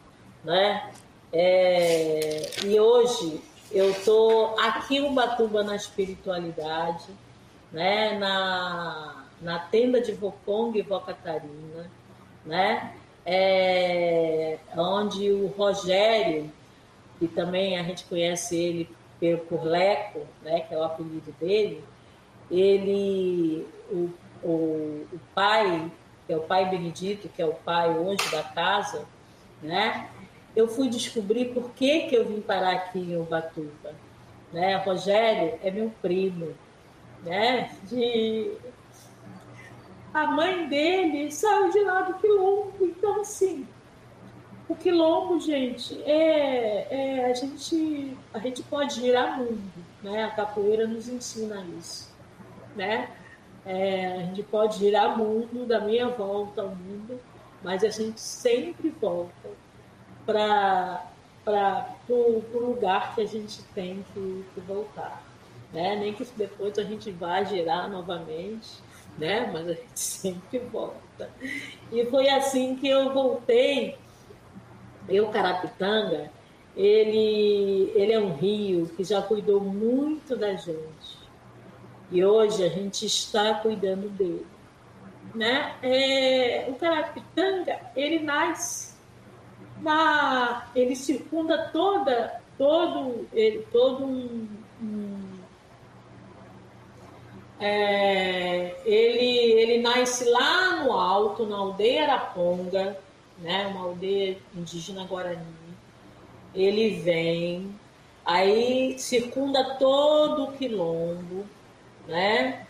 [0.45, 0.91] né?
[1.33, 2.51] É...
[2.65, 3.43] E hoje
[3.73, 7.07] eu tô aqui em Ubatuba na espiritualidade,
[7.73, 11.91] né, na, na tenda de Vopong e Vocatarina,
[12.45, 12.95] né,
[13.25, 16.51] é, onde o Rogério,
[17.19, 18.89] que também a gente conhece ele
[19.49, 21.85] por Leco, né, que é o apelido dele,
[22.51, 24.11] ele, o,
[24.43, 25.91] o, o pai,
[26.27, 29.05] que é o pai Benedito, que é o pai hoje da casa,
[29.63, 30.09] né,
[30.55, 33.95] eu fui descobrir por que, que eu vim parar aqui em Ubatuba.
[34.53, 34.77] Né?
[34.77, 36.53] Rogério é meu primo,
[37.23, 37.71] né?
[37.85, 38.53] De...
[40.13, 43.67] A mãe dele saiu de lá do quilombo, então assim,
[44.69, 50.25] o quilombo, gente, é, é, a gente a gente pode girar mundo, né?
[50.25, 52.11] A capoeira nos ensina isso,
[52.77, 53.09] né?
[53.65, 57.21] É, a gente pode girar mundo da minha volta ao mundo,
[57.63, 59.51] mas a gente sempre volta
[60.27, 61.07] para
[62.09, 65.23] o lugar que a gente tem que, que, voltar.
[65.73, 65.97] Né?
[65.97, 68.69] Nem que depois a gente vá girar novamente,
[69.19, 69.51] né?
[69.53, 71.31] mas a gente sempre volta.
[71.91, 73.97] E foi assim que eu voltei.
[75.09, 76.31] Eu, Carapitanga,
[76.77, 81.23] ele, ele é um rio que já cuidou muito da gente.
[82.11, 84.47] E hoje a gente está cuidando dele.
[85.35, 85.75] Né?
[85.83, 88.93] É, o Carapitanga, ele nasce
[89.81, 94.47] na, ele circunda toda, todo, ele, todo um,
[94.81, 95.12] um
[97.65, 102.99] é, ele, ele nasce lá no alto, na aldeia Araponga,
[103.39, 105.47] né, uma aldeia indígena guarani.
[106.53, 107.73] Ele vem,
[108.25, 111.47] aí circunda todo o quilombo,
[112.09, 112.67] né?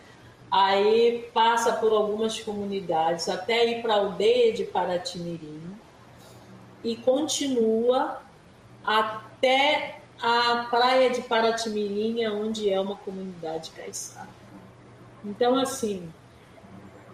[0.51, 5.75] Aí passa por algumas comunidades até ir para a aldeia de Paratimirim
[6.83, 8.21] e continua
[8.85, 14.42] até a praia de Paratimirim, onde é uma comunidade caiçara.
[15.23, 16.11] Então, assim,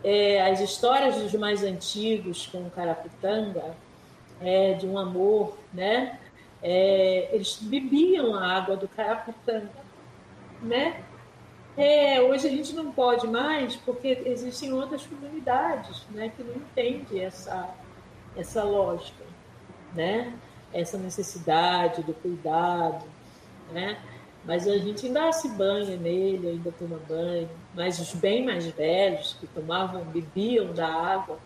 [0.03, 3.75] é, as histórias dos mais antigos com o Carapitanga,
[4.41, 6.19] é, de um amor, né?
[6.61, 9.69] É, eles bebiam a água do Carapitanga,
[10.61, 11.03] né?
[11.77, 17.23] É, hoje a gente não pode mais porque existem outras comunidades né, que não entendem
[17.23, 17.73] essa,
[18.35, 19.23] essa lógica
[19.93, 20.33] né?
[20.73, 23.05] Essa necessidade do cuidado,
[23.71, 23.99] né?
[24.45, 27.49] Mas a gente ainda se banha nele, ainda toma banho.
[27.75, 31.37] Mas os bem mais velhos, que tomavam, bebiam da água,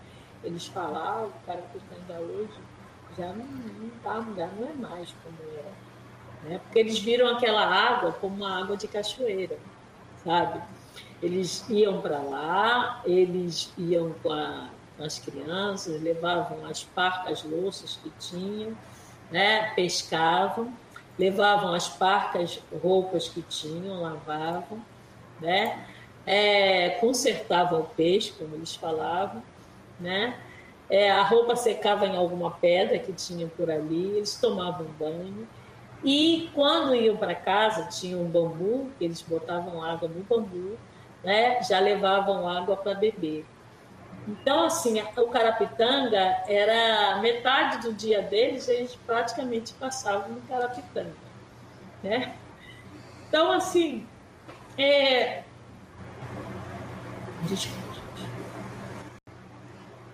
[0.44, 2.54] eles falavam, o cara que está ainda hoje,
[3.18, 5.72] já não, não, tá, já não é mais como era.
[6.44, 6.60] Né?
[6.64, 9.58] Porque eles viram aquela água como uma água de cachoeira,
[10.24, 10.62] sabe?
[11.22, 14.70] Eles iam para lá, eles iam com a
[15.00, 18.76] as crianças, levavam as parcas louças que tinham,
[19.32, 19.72] né?
[19.76, 20.74] pescavam,
[21.18, 24.84] levavam as parcas roupas que tinham, lavavam,
[25.40, 25.86] né?
[26.26, 29.44] É, consertavam o peixe, como eles falavam,
[30.00, 30.36] né?
[30.90, 35.48] É, a roupa secava em alguma pedra que tinha por ali, eles tomavam banho.
[36.04, 40.78] E quando iam para casa, tinha um bambu, eles botavam água no bambu,
[41.24, 41.62] né?
[41.64, 43.46] já levavam água para beber.
[44.28, 51.14] Então, assim, o Carapitanga era metade do dia deles, eles praticamente passavam no Carapitanga,
[52.02, 52.36] né?
[53.28, 54.08] Então, assim,
[54.78, 55.44] é...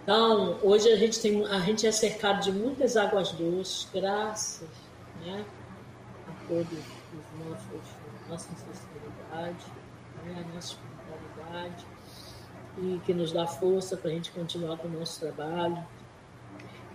[0.01, 4.67] Então, hoje a gente, tem, a gente é cercado de muitas águas doces, graças
[5.23, 5.45] né,
[6.27, 7.95] a todos os nossos,
[8.27, 9.65] nossa ancestralidade,
[10.23, 11.85] né, a nossa espiritualidade
[12.81, 15.77] e que nos dá força para a gente continuar com o nosso trabalho,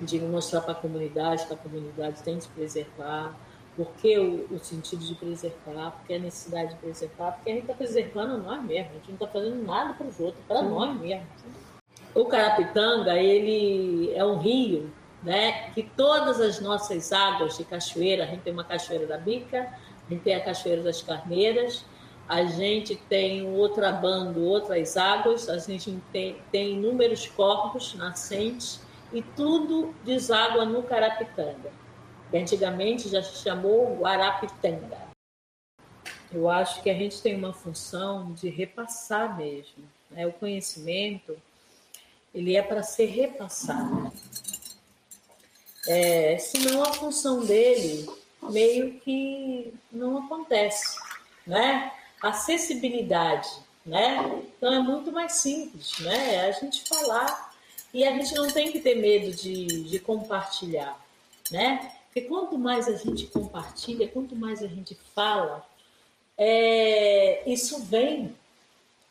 [0.00, 3.34] de mostrar para a comunidade que a comunidade tem que se preservar,
[3.76, 7.74] porque o, o, sentido de preservar, porque a necessidade de preservar, porque a gente está
[7.74, 11.28] preservando nós mesmos, a gente não está fazendo nada para os outros, para nós mesmos.
[12.14, 14.90] O Carapitanga, ele é um rio,
[15.22, 19.68] né, que todas as nossas águas de cachoeira, a gente tem uma cachoeira da Bica,
[20.06, 21.84] a gente tem a cachoeira das Carneiras,
[22.28, 28.80] a gente tem outra banda, outras águas, a gente tem, tem inúmeros corpos nascentes
[29.12, 31.70] e tudo deságua no Carapitanga,
[32.30, 34.98] que antigamente já se chamou Guarapitanga.
[36.32, 39.84] Eu acho que a gente tem uma função de repassar mesmo.
[40.10, 40.26] Né?
[40.26, 41.36] O conhecimento
[42.34, 44.12] ele é para ser repassado.
[45.86, 48.08] É, senão a função dele
[48.42, 50.98] meio que não acontece,
[51.46, 51.92] né?
[52.28, 53.48] Acessibilidade,
[53.84, 54.42] né?
[54.56, 56.34] Então é muito mais simples, né?
[56.34, 57.54] É a gente falar
[57.92, 60.98] e a gente não tem que ter medo de, de compartilhar,
[61.50, 61.92] né?
[62.06, 65.66] Porque quanto mais a gente compartilha, quanto mais a gente fala,
[66.38, 68.34] é, isso vem,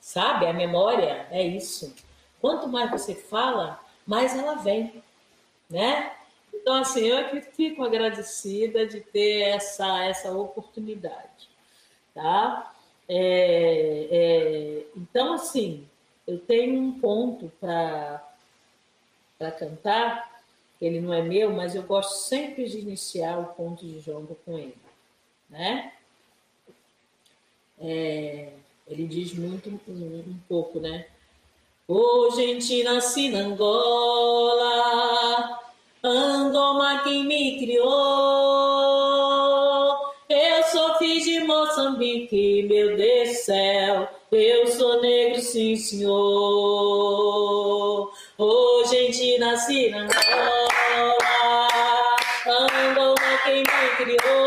[0.04, 0.46] Sabe?
[0.46, 1.96] A memória é isso.
[2.42, 5.02] Quanto mais você fala, mais ela vem,
[5.70, 6.12] né?
[6.54, 11.50] Então, assim, eu aqui fico agradecida de ter essa, essa oportunidade,
[12.14, 12.73] tá?
[13.08, 15.88] É, é, então, assim,
[16.26, 18.22] eu tenho um ponto para
[19.60, 20.42] cantar,
[20.82, 24.58] ele não é meu, mas eu gosto sempre de iniciar o ponto de jogo com
[24.58, 24.78] ele,
[25.50, 25.94] né?
[27.80, 28.54] É,
[28.88, 31.08] ele diz muito um, um pouco, né?
[31.88, 34.74] Ô, gente, nasci na Angola,
[36.02, 37.94] Angoma quem me criou.
[40.30, 42.93] Eu sou filho de Moçambique, meu
[45.78, 46.14] senhor.
[48.38, 51.68] Ô, gente, nasci na Angola,
[52.48, 54.43] Angoma quem me criou.